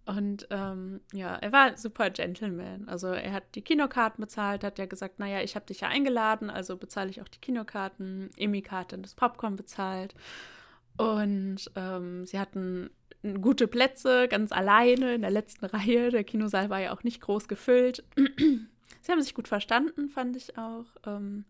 [0.05, 2.87] Und ähm, ja, er war super Gentleman.
[2.87, 6.51] Also er hat die Kinokarten bezahlt, hat ja gesagt, naja, ich habe dich ja eingeladen,
[6.51, 8.29] also bezahle ich auch die Kinokarten.
[8.69, 10.13] Hat dann das Popcorn bezahlt.
[10.97, 12.91] Und ähm, sie hatten
[13.41, 16.11] gute Plätze, ganz alleine in der letzten Reihe.
[16.11, 18.03] Der Kinosaal war ja auch nicht groß gefüllt.
[18.15, 20.85] sie haben sich gut verstanden, fand ich auch.
[21.05, 21.45] Ähm,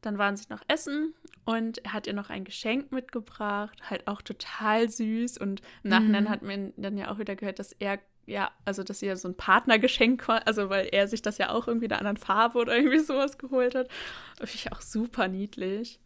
[0.00, 4.22] dann waren sie noch essen und er hat ihr noch ein Geschenk mitgebracht, halt auch
[4.22, 5.38] total süß.
[5.38, 6.28] Und im Nachhinein mhm.
[6.28, 9.28] hat man dann ja auch wieder gehört, dass er, ja, also dass sie ja so
[9.28, 12.58] ein Partnergeschenk war, also weil er sich das ja auch irgendwie in einer anderen Farbe
[12.58, 13.88] oder irgendwie sowas geholt hat.
[14.36, 16.00] Finde ich auch super niedlich.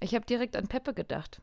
[0.00, 1.40] Ich habe direkt an Peppe gedacht.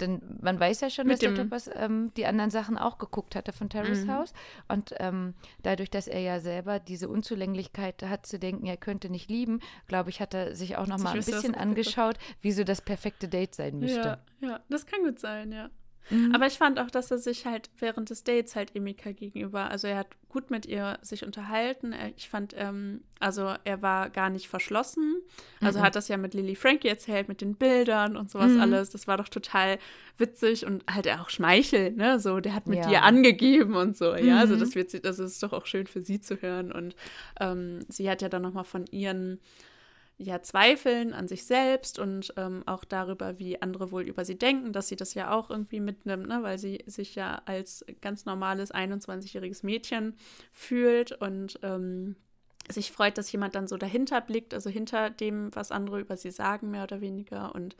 [0.00, 3.36] Denn man weiß ja schon, Mit dass der Topas ähm, die anderen Sachen auch geguckt
[3.36, 4.12] hatte von Terrace mhm.
[4.12, 4.32] House.
[4.68, 9.30] Und ähm, dadurch, dass er ja selber diese Unzulänglichkeit hat, zu denken, er könnte nicht
[9.30, 12.80] lieben, glaube ich, hat er sich auch noch mal ein bisschen angeschaut, wie so das
[12.80, 14.18] perfekte Date sein müsste.
[14.40, 15.70] Ja, ja, das kann gut sein, ja.
[16.10, 16.34] Mhm.
[16.34, 19.86] Aber ich fand auch, dass er sich halt während des Dates halt Emika gegenüber, also
[19.86, 21.94] er hat gut mit ihr sich unterhalten.
[22.16, 25.22] Ich fand, ähm, also er war gar nicht verschlossen.
[25.60, 25.84] Also mhm.
[25.84, 28.60] hat das ja mit Lily Frankie erzählt, mit den Bildern und sowas mhm.
[28.60, 28.90] alles.
[28.90, 29.78] Das war doch total
[30.18, 32.18] witzig und halt auch Schmeichel, ne?
[32.18, 32.88] So, der hat mit ja.
[32.88, 34.38] dir angegeben und so, ja.
[34.38, 34.60] Also mhm.
[34.60, 36.72] das wird das ist doch auch schön für sie zu hören.
[36.72, 36.96] Und
[37.40, 39.38] ähm, sie hat ja dann nochmal von ihren
[40.16, 44.72] ja zweifeln an sich selbst und ähm, auch darüber, wie andere wohl über sie denken,
[44.72, 46.42] dass sie das ja auch irgendwie mitnimmt, ne?
[46.42, 50.16] weil sie sich ja als ganz normales 21-jähriges Mädchen
[50.52, 52.16] fühlt und ähm,
[52.70, 56.30] sich freut, dass jemand dann so dahinter blickt, also hinter dem, was andere über sie
[56.30, 57.54] sagen, mehr oder weniger.
[57.54, 57.76] Und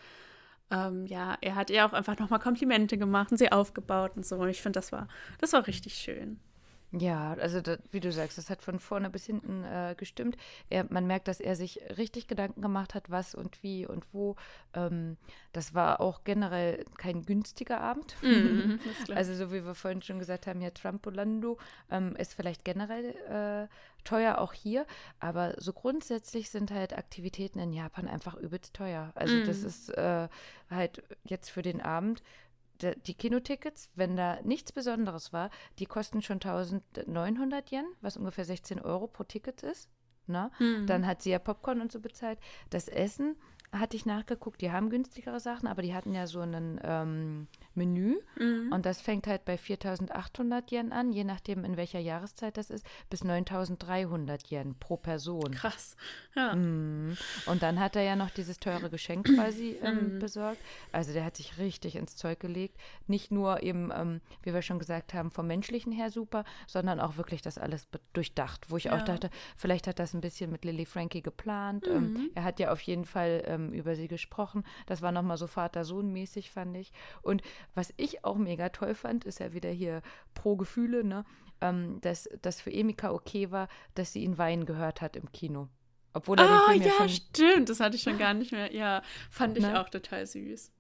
[0.71, 4.37] ähm, ja, er hat ihr auch einfach nochmal Komplimente gemacht und sie aufgebaut und so.
[4.37, 5.09] Und ich finde, das war,
[5.39, 6.41] das war richtig schön.
[6.97, 10.37] Ja, also da, wie du sagst, das hat von vorne bis hinten äh, gestimmt.
[10.71, 14.37] Er, man merkt, dass er sich richtig Gedanken gemacht hat, was und wie und wo.
[14.75, 15.17] Ähm,
[15.53, 18.17] das war auch generell kein günstiger Abend.
[18.35, 18.79] Mm,
[19.15, 21.59] also so wie wir vorhin schon gesagt haben, ja, Trampolindo
[21.91, 23.69] ähm, ist vielleicht generell äh,
[24.05, 24.87] teuer auch hier,
[25.21, 29.13] aber so grundsätzlich sind halt Aktivitäten in Japan einfach übelst teuer.
[29.15, 29.47] Also mm.
[29.47, 29.67] das mhm.
[29.67, 30.29] ist äh,
[30.71, 32.23] halt jetzt für den Abend
[32.93, 38.81] die Kinotickets, wenn da nichts Besonderes war, die kosten schon 1900 Yen, was ungefähr 16
[38.81, 39.89] Euro pro Ticket ist.
[40.27, 40.51] Ne?
[40.59, 40.87] Mhm.
[40.87, 42.39] Dann hat sie ja Popcorn und so bezahlt.
[42.71, 43.37] Das Essen
[43.81, 48.17] hatte ich nachgeguckt, die haben günstigere Sachen, aber die hatten ja so einen ähm, Menü
[48.39, 48.73] mhm.
[48.73, 52.87] und das fängt halt bei 4.800 Yen an, je nachdem in welcher Jahreszeit das ist,
[53.11, 55.51] bis 9.300 Yen pro Person.
[55.51, 55.97] Krass,
[56.37, 56.55] ja.
[56.55, 57.17] Mhm.
[57.47, 60.19] Und dann hat er ja noch dieses teure Geschenk quasi ähm, mhm.
[60.19, 60.59] besorgt.
[60.93, 62.77] Also der hat sich richtig ins Zeug gelegt.
[63.07, 67.17] Nicht nur eben, ähm, wie wir schon gesagt haben, vom menschlichen her super, sondern auch
[67.17, 68.97] wirklich das alles durchdacht, wo ich ja.
[68.97, 71.87] auch dachte, vielleicht hat das ein bisschen mit Lily Frankie geplant.
[71.87, 72.31] Ähm, mhm.
[72.35, 74.65] er hat ja auf jeden Fall ähm, über sie gesprochen.
[74.87, 76.93] Das war nochmal so Vater-Sohn-mäßig, fand ich.
[77.23, 77.43] Und
[77.75, 80.03] was ich auch mega toll fand, ist ja wieder hier
[80.35, 81.25] pro Gefühle, ne?
[81.61, 85.69] Ähm, dass das für Emika okay war, dass sie ihn weinen gehört hat im Kino.
[86.15, 88.73] Obwohl er ah, den Film ja, schon stimmt, das hatte ich schon gar nicht mehr.
[88.73, 89.81] Ja, fand ich ne?
[89.81, 90.71] auch total süß.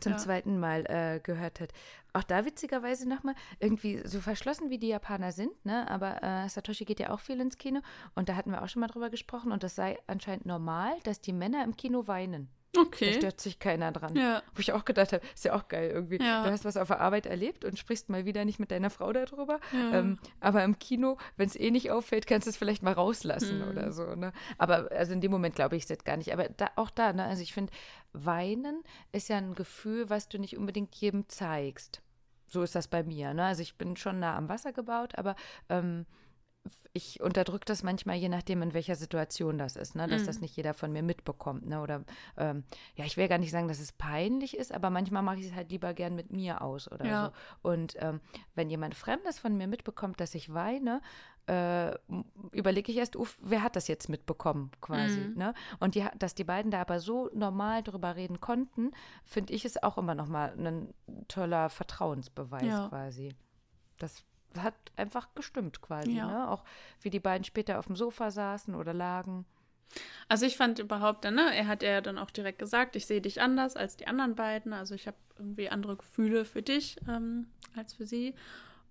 [0.00, 0.18] Zum ja.
[0.18, 1.72] zweiten Mal äh, gehört hat.
[2.14, 5.90] Auch da witzigerweise nochmal, irgendwie so verschlossen wie die Japaner sind, ne?
[5.90, 7.80] Aber äh, Satoshi geht ja auch viel ins Kino
[8.14, 11.20] und da hatten wir auch schon mal drüber gesprochen und das sei anscheinend normal, dass
[11.20, 12.48] die Männer im Kino weinen.
[12.76, 13.12] Okay.
[13.12, 14.16] Da stört sich keiner dran.
[14.16, 14.42] Ja.
[14.54, 16.18] Wo ich auch gedacht habe, ist ja auch geil irgendwie.
[16.18, 16.42] Ja.
[16.44, 19.12] Du hast was auf der Arbeit erlebt und sprichst mal wieder nicht mit deiner Frau
[19.12, 19.60] darüber.
[19.72, 19.98] Ja.
[19.98, 23.62] Ähm, aber im Kino, wenn es eh nicht auffällt, kannst du es vielleicht mal rauslassen
[23.62, 23.68] hm.
[23.68, 24.14] oder so.
[24.14, 24.32] Ne?
[24.56, 26.32] Aber also in dem Moment glaube ich es jetzt gar nicht.
[26.32, 27.24] Aber da, auch da, ne?
[27.24, 27.72] also ich finde,
[28.14, 32.00] Weinen ist ja ein Gefühl, was du nicht unbedingt jedem zeigst.
[32.46, 33.34] So ist das bei mir.
[33.34, 33.44] Ne?
[33.44, 35.36] Also ich bin schon nah am Wasser gebaut, aber
[35.68, 36.06] ähm,
[36.94, 40.06] ich unterdrücke das manchmal, je nachdem, in welcher Situation das ist, ne?
[40.08, 40.26] dass mhm.
[40.26, 41.66] das nicht jeder von mir mitbekommt.
[41.66, 41.80] Ne?
[41.80, 42.04] Oder
[42.36, 42.64] ähm,
[42.96, 45.54] ja, ich will gar nicht sagen, dass es peinlich ist, aber manchmal mache ich es
[45.54, 47.26] halt lieber gern mit mir aus oder ja.
[47.62, 47.70] so.
[47.70, 48.20] Und ähm,
[48.54, 51.00] wenn jemand Fremdes von mir mitbekommt, dass ich weine,
[51.46, 51.96] äh,
[52.52, 55.20] überlege ich erst, uff, wer hat das jetzt mitbekommen, quasi.
[55.20, 55.34] Mhm.
[55.34, 55.54] Ne?
[55.80, 58.90] Und die, dass die beiden da aber so normal drüber reden konnten,
[59.24, 60.92] finde ich es auch immer nochmal ein
[61.26, 62.88] toller Vertrauensbeweis ja.
[62.88, 63.34] quasi.
[63.98, 64.24] Das
[64.58, 66.12] hat einfach gestimmt quasi.
[66.12, 66.26] Ja.
[66.26, 66.50] Ne?
[66.50, 66.64] Auch
[67.00, 69.44] wie die beiden später auf dem Sofa saßen oder lagen.
[70.28, 73.40] Also ich fand überhaupt, ne, er hat ja dann auch direkt gesagt, ich sehe dich
[73.40, 74.72] anders als die anderen beiden.
[74.72, 78.34] Also ich habe irgendwie andere Gefühle für dich ähm, als für sie.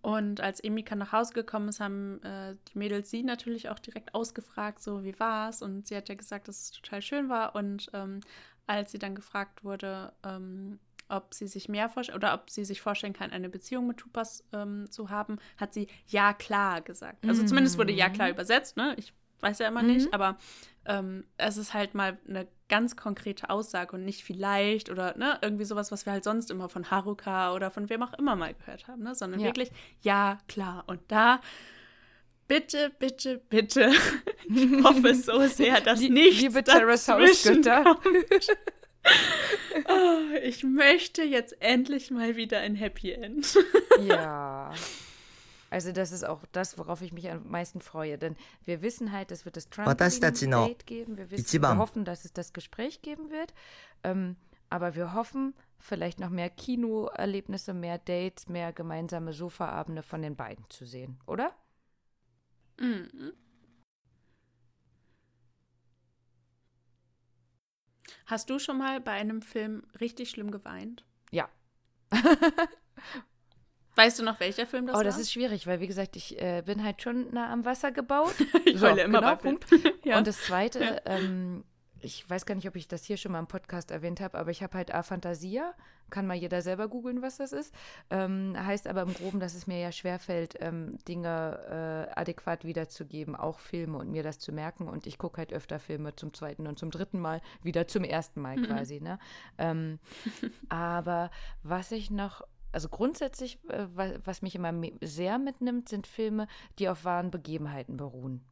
[0.02, 4.16] Und als Emika nach Hause gekommen ist, haben äh, die Mädels sie natürlich auch direkt
[4.16, 5.62] ausgefragt, so wie war's?
[5.62, 7.56] Und sie hat ja gesagt, dass es total schön war.
[7.56, 8.20] Und ähm,
[8.66, 10.80] als sie dann gefragt wurde, ähm,
[11.12, 14.44] ob sie sich mehr vorstellen oder ob sie sich vorstellen kann, eine Beziehung mit Tupas
[14.54, 17.28] ähm, zu haben, hat sie ja klar gesagt.
[17.28, 17.48] Also mhm.
[17.48, 18.96] zumindest wurde ja klar übersetzt, ne?
[18.98, 19.94] Ich weiß ja immer mhm.
[19.94, 20.38] nicht, aber
[20.86, 25.66] ähm, es ist halt mal eine ganz konkrete Aussage und nicht vielleicht oder ne, irgendwie
[25.66, 28.88] sowas, was wir halt sonst immer von Haruka oder von wem auch immer mal gehört
[28.88, 29.14] haben, ne?
[29.14, 29.48] sondern ja.
[29.48, 30.84] wirklich ja, klar.
[30.88, 31.42] Und da
[32.48, 33.92] bitte, bitte, bitte,
[34.50, 38.02] ich hoffe so sehr, dass nicht liebe dazwischen kommt.
[39.88, 43.58] oh, ich möchte jetzt endlich mal wieder ein Happy End.
[44.08, 44.72] ja.
[45.74, 48.18] Also das ist auch das, worauf ich mich am meisten freue.
[48.18, 48.36] Denn
[48.66, 51.18] wir wissen halt, es wird das Trump-Date geben.
[51.18, 53.54] Wir, wissen, wir hoffen, dass es das Gespräch geben wird.
[54.04, 54.36] Ähm,
[54.70, 60.66] aber wir hoffen vielleicht noch mehr Kinoerlebnisse, mehr Dates, mehr gemeinsame Sofaabende von den beiden
[60.70, 61.56] zu sehen, oder?
[62.78, 63.32] Mhm.
[68.32, 71.04] Hast du schon mal bei einem Film richtig schlimm geweint?
[71.32, 71.50] Ja.
[73.96, 75.02] Weißt du noch, welcher Film das war?
[75.02, 77.92] Oh, das ist schwierig, weil wie gesagt, ich äh, bin halt schon nah am Wasser
[77.92, 78.34] gebaut.
[78.66, 79.66] ich so, heule immer genau, bei Punkt.
[80.06, 80.18] ja.
[80.18, 81.02] Und das Zweite, ja.
[81.08, 81.66] ähm,
[82.02, 84.52] ich weiß gar nicht, ob ich das hier schon mal im Podcast erwähnt habe, aber
[84.52, 85.74] ich habe halt Aphantasia.
[86.10, 87.74] Kann mal jeder selber googeln, was das ist.
[88.10, 93.34] Ähm, heißt aber im Groben, dass es mir ja schwerfällt, ähm, Dinge äh, adäquat wiederzugeben,
[93.36, 94.90] auch Filme und mir das zu merken.
[94.90, 98.42] Und ich gucke halt öfter Filme zum zweiten und zum dritten Mal, wieder zum ersten
[98.42, 98.66] Mal mhm.
[98.66, 99.00] quasi.
[99.00, 99.20] Ne?
[99.58, 100.00] Ähm,
[100.70, 101.32] aber
[101.64, 102.42] was ich noch
[102.74, 103.88] also grundsätzlich, äh,
[104.24, 106.48] was mich immer sehr mitnimmt, sind Filme,
[106.80, 108.46] die auf wahren Begebenheiten beruhen.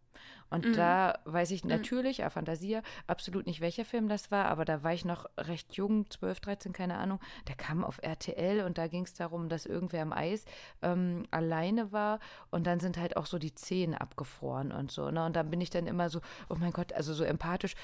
[0.49, 0.73] Und mhm.
[0.73, 1.69] da weiß ich mhm.
[1.69, 2.29] natürlich, mhm.
[2.29, 6.39] Fantasia, absolut nicht, welcher Film das war, aber da war ich noch recht jung, 12,
[6.39, 7.19] 13, keine Ahnung.
[7.47, 10.45] Der kam auf RTL und da ging es darum, dass irgendwer im Eis
[10.81, 12.19] ähm, alleine war
[12.49, 15.11] und dann sind halt auch so die Zähne abgefroren und so.
[15.11, 15.25] Ne?
[15.25, 17.75] Und dann bin ich dann immer so, oh mein Gott, also so empathisch,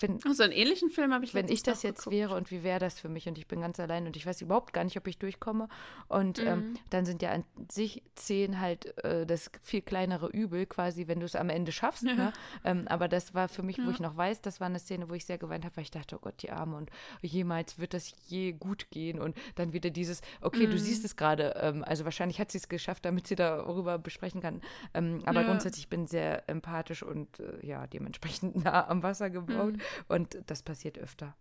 [0.00, 2.16] wenn, also einen ähnlichen Film habe ich Wenn ich das jetzt geguckt.
[2.16, 4.40] wäre und wie wäre das für mich und ich bin ganz allein und ich weiß
[4.40, 5.68] überhaupt gar nicht, ob ich durchkomme.
[6.08, 6.50] Und ähm, mhm.
[6.50, 11.20] ähm, dann sind ja an sich zehn halt äh, das viel kleinere Übel, quasi, wenn
[11.20, 12.04] du es am Ende schaffst.
[12.04, 12.14] Ja.
[12.14, 12.32] Ne?
[12.64, 13.86] Ähm, aber das war für mich, ja.
[13.86, 15.90] wo ich noch weiß, das war eine Szene, wo ich sehr geweint habe, weil ich
[15.90, 16.90] dachte, oh Gott, die Arme und
[17.22, 19.20] jemals wird das je gut gehen.
[19.20, 20.70] Und dann wieder dieses, okay, mhm.
[20.70, 21.54] du siehst es gerade.
[21.60, 24.60] Ähm, also wahrscheinlich hat sie es geschafft, damit sie darüber besprechen kann.
[24.94, 25.46] Ähm, aber ja.
[25.46, 29.74] grundsätzlich bin ich sehr empathisch und äh, ja, dementsprechend nah am Wasser gebaut.
[29.74, 29.80] Mhm.
[30.08, 31.36] Und das passiert öfter.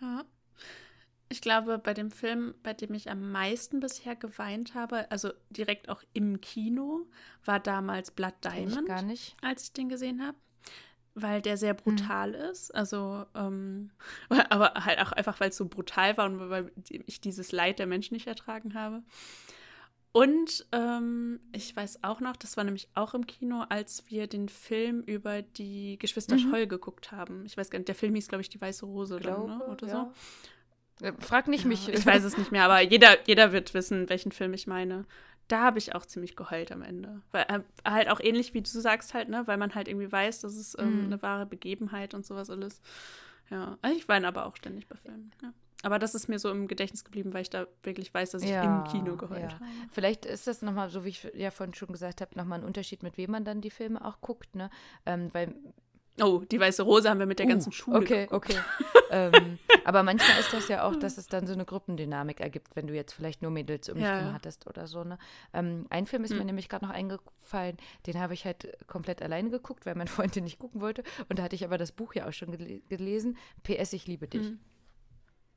[0.00, 0.24] Ja.
[1.28, 5.88] Ich glaube, bei dem Film, bei dem ich am meisten bisher geweint habe, also direkt
[5.88, 7.06] auch im Kino,
[7.44, 8.82] war damals Blood Diamond.
[8.82, 9.36] Ich gar nicht.
[9.42, 10.36] Als ich den gesehen habe.
[11.14, 12.50] Weil der sehr brutal hm.
[12.50, 12.74] ist.
[12.74, 13.90] Also, ähm,
[14.50, 16.70] aber halt auch einfach, weil es so brutal war und weil
[17.06, 19.02] ich dieses Leid der Menschen nicht ertragen habe.
[20.16, 24.48] Und ähm, ich weiß auch noch, das war nämlich auch im Kino, als wir den
[24.48, 26.38] Film über die Geschwister mhm.
[26.38, 27.44] Scholl geguckt haben.
[27.46, 29.64] Ich weiß gar nicht, der Film hieß, glaube ich, Die Weiße Rose Glaube, dann, ne?
[29.64, 30.12] oder ja.
[31.00, 31.04] so.
[31.04, 31.88] Äh, frag nicht ja, mich.
[31.88, 35.04] Ich weiß es nicht mehr, aber jeder, jeder wird wissen, welchen Film ich meine.
[35.48, 37.20] Da habe ich auch ziemlich geheult am Ende.
[37.32, 40.42] Weil äh, halt auch ähnlich wie du sagst halt, ne, weil man halt irgendwie weiß,
[40.42, 41.04] dass es ähm, mhm.
[41.06, 42.80] eine wahre Begebenheit und sowas alles.
[43.50, 45.32] Ja, ich weine aber auch ständig bei Filmen.
[45.42, 45.52] Ja.
[45.84, 48.50] Aber das ist mir so im Gedächtnis geblieben, weil ich da wirklich weiß, dass ich
[48.50, 49.52] ja, im Kino geheult ja.
[49.52, 49.64] habe.
[49.92, 53.02] Vielleicht ist das nochmal, so wie ich ja vorhin schon gesagt habe, nochmal ein Unterschied,
[53.02, 54.70] mit wem man dann die Filme auch guckt, ne?
[55.06, 55.54] Ähm, weil
[56.22, 57.98] Oh, die weiße Rose haben wir mit der uh, ganzen Schule.
[57.98, 58.50] Okay, geguckt.
[58.50, 58.58] okay.
[59.10, 62.86] ähm, aber manchmal ist das ja auch, dass es dann so eine Gruppendynamik ergibt, wenn
[62.86, 64.32] du jetzt vielleicht nur Mädels um dich ja.
[64.32, 65.02] hattest oder so.
[65.02, 65.18] Ne?
[65.52, 66.38] Ähm, ein Film ist hm.
[66.38, 67.76] mir nämlich gerade noch eingefallen,
[68.06, 71.02] den habe ich halt komplett alleine geguckt, weil mein Freund den nicht gucken wollte.
[71.28, 73.36] Und da hatte ich aber das Buch ja auch schon gel gelesen.
[73.64, 74.46] PS, ich liebe dich.
[74.46, 74.60] Hm.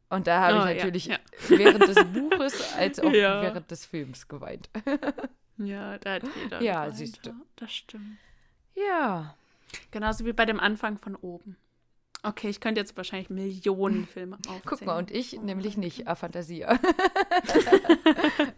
[0.10, 1.18] Und da habe oh, ich natürlich ja,
[1.50, 1.58] ja.
[1.58, 3.42] während des Buches als auch ja.
[3.42, 4.70] während des Films geweint.
[5.58, 6.62] ja, da hat jeder.
[6.62, 6.98] Ja, geweint.
[6.98, 7.32] siehst du.
[7.58, 8.18] Das stimmt.
[8.76, 9.36] Ja.
[9.92, 11.58] Genauso wie bei dem Anfang von oben.
[12.24, 14.62] Okay, ich könnte jetzt wahrscheinlich Millionen Filme aufzählen.
[14.66, 16.80] Guck mal, und ich oh, nämlich nicht, a Fantasia.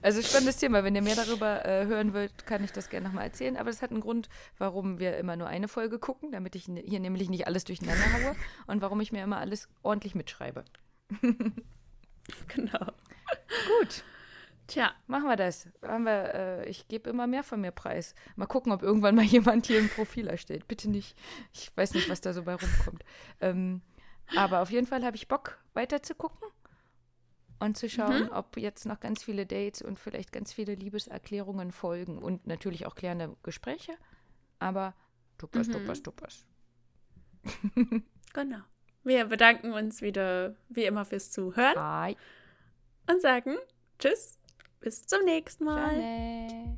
[0.01, 0.83] Also spannendes Thema.
[0.83, 3.57] Wenn ihr mehr darüber äh, hören wollt, kann ich das gerne nochmal erzählen.
[3.57, 6.99] Aber das hat einen Grund, warum wir immer nur eine Folge gucken, damit ich hier
[6.99, 8.35] nämlich nicht alles durcheinander haue
[8.67, 10.63] und warum ich mir immer alles ordentlich mitschreibe.
[12.47, 12.91] genau.
[13.67, 14.03] Gut.
[14.67, 15.67] Tja, machen wir das.
[15.81, 18.13] Haben wir, äh, ich gebe immer mehr von mir preis.
[18.35, 20.67] Mal gucken, ob irgendwann mal jemand hier ein Profil erstellt.
[20.67, 21.17] Bitte nicht.
[21.53, 23.03] Ich weiß nicht, was da so bei rumkommt.
[23.41, 23.81] Ähm,
[24.35, 26.47] aber auf jeden Fall habe ich Bock, weiter zu gucken
[27.59, 28.31] und zu schauen, mhm.
[28.31, 32.93] ob jetzt noch ganz viele Dates und vielleicht ganz viele Liebeserklärungen folgen und natürlich auch
[32.93, 33.93] klärende Gespräche.
[34.59, 34.93] Aber
[35.39, 35.73] tuppers, mhm.
[35.73, 36.45] tuppers, tuppers.
[38.33, 38.61] genau.
[39.03, 41.79] Wir bedanken uns wieder wie immer fürs Zuhören.
[41.79, 42.17] Hi.
[43.09, 43.57] Und sagen
[43.97, 44.37] Tschüss
[44.79, 46.47] bis zum nächsten Mal.
[46.47, 46.68] Ciao.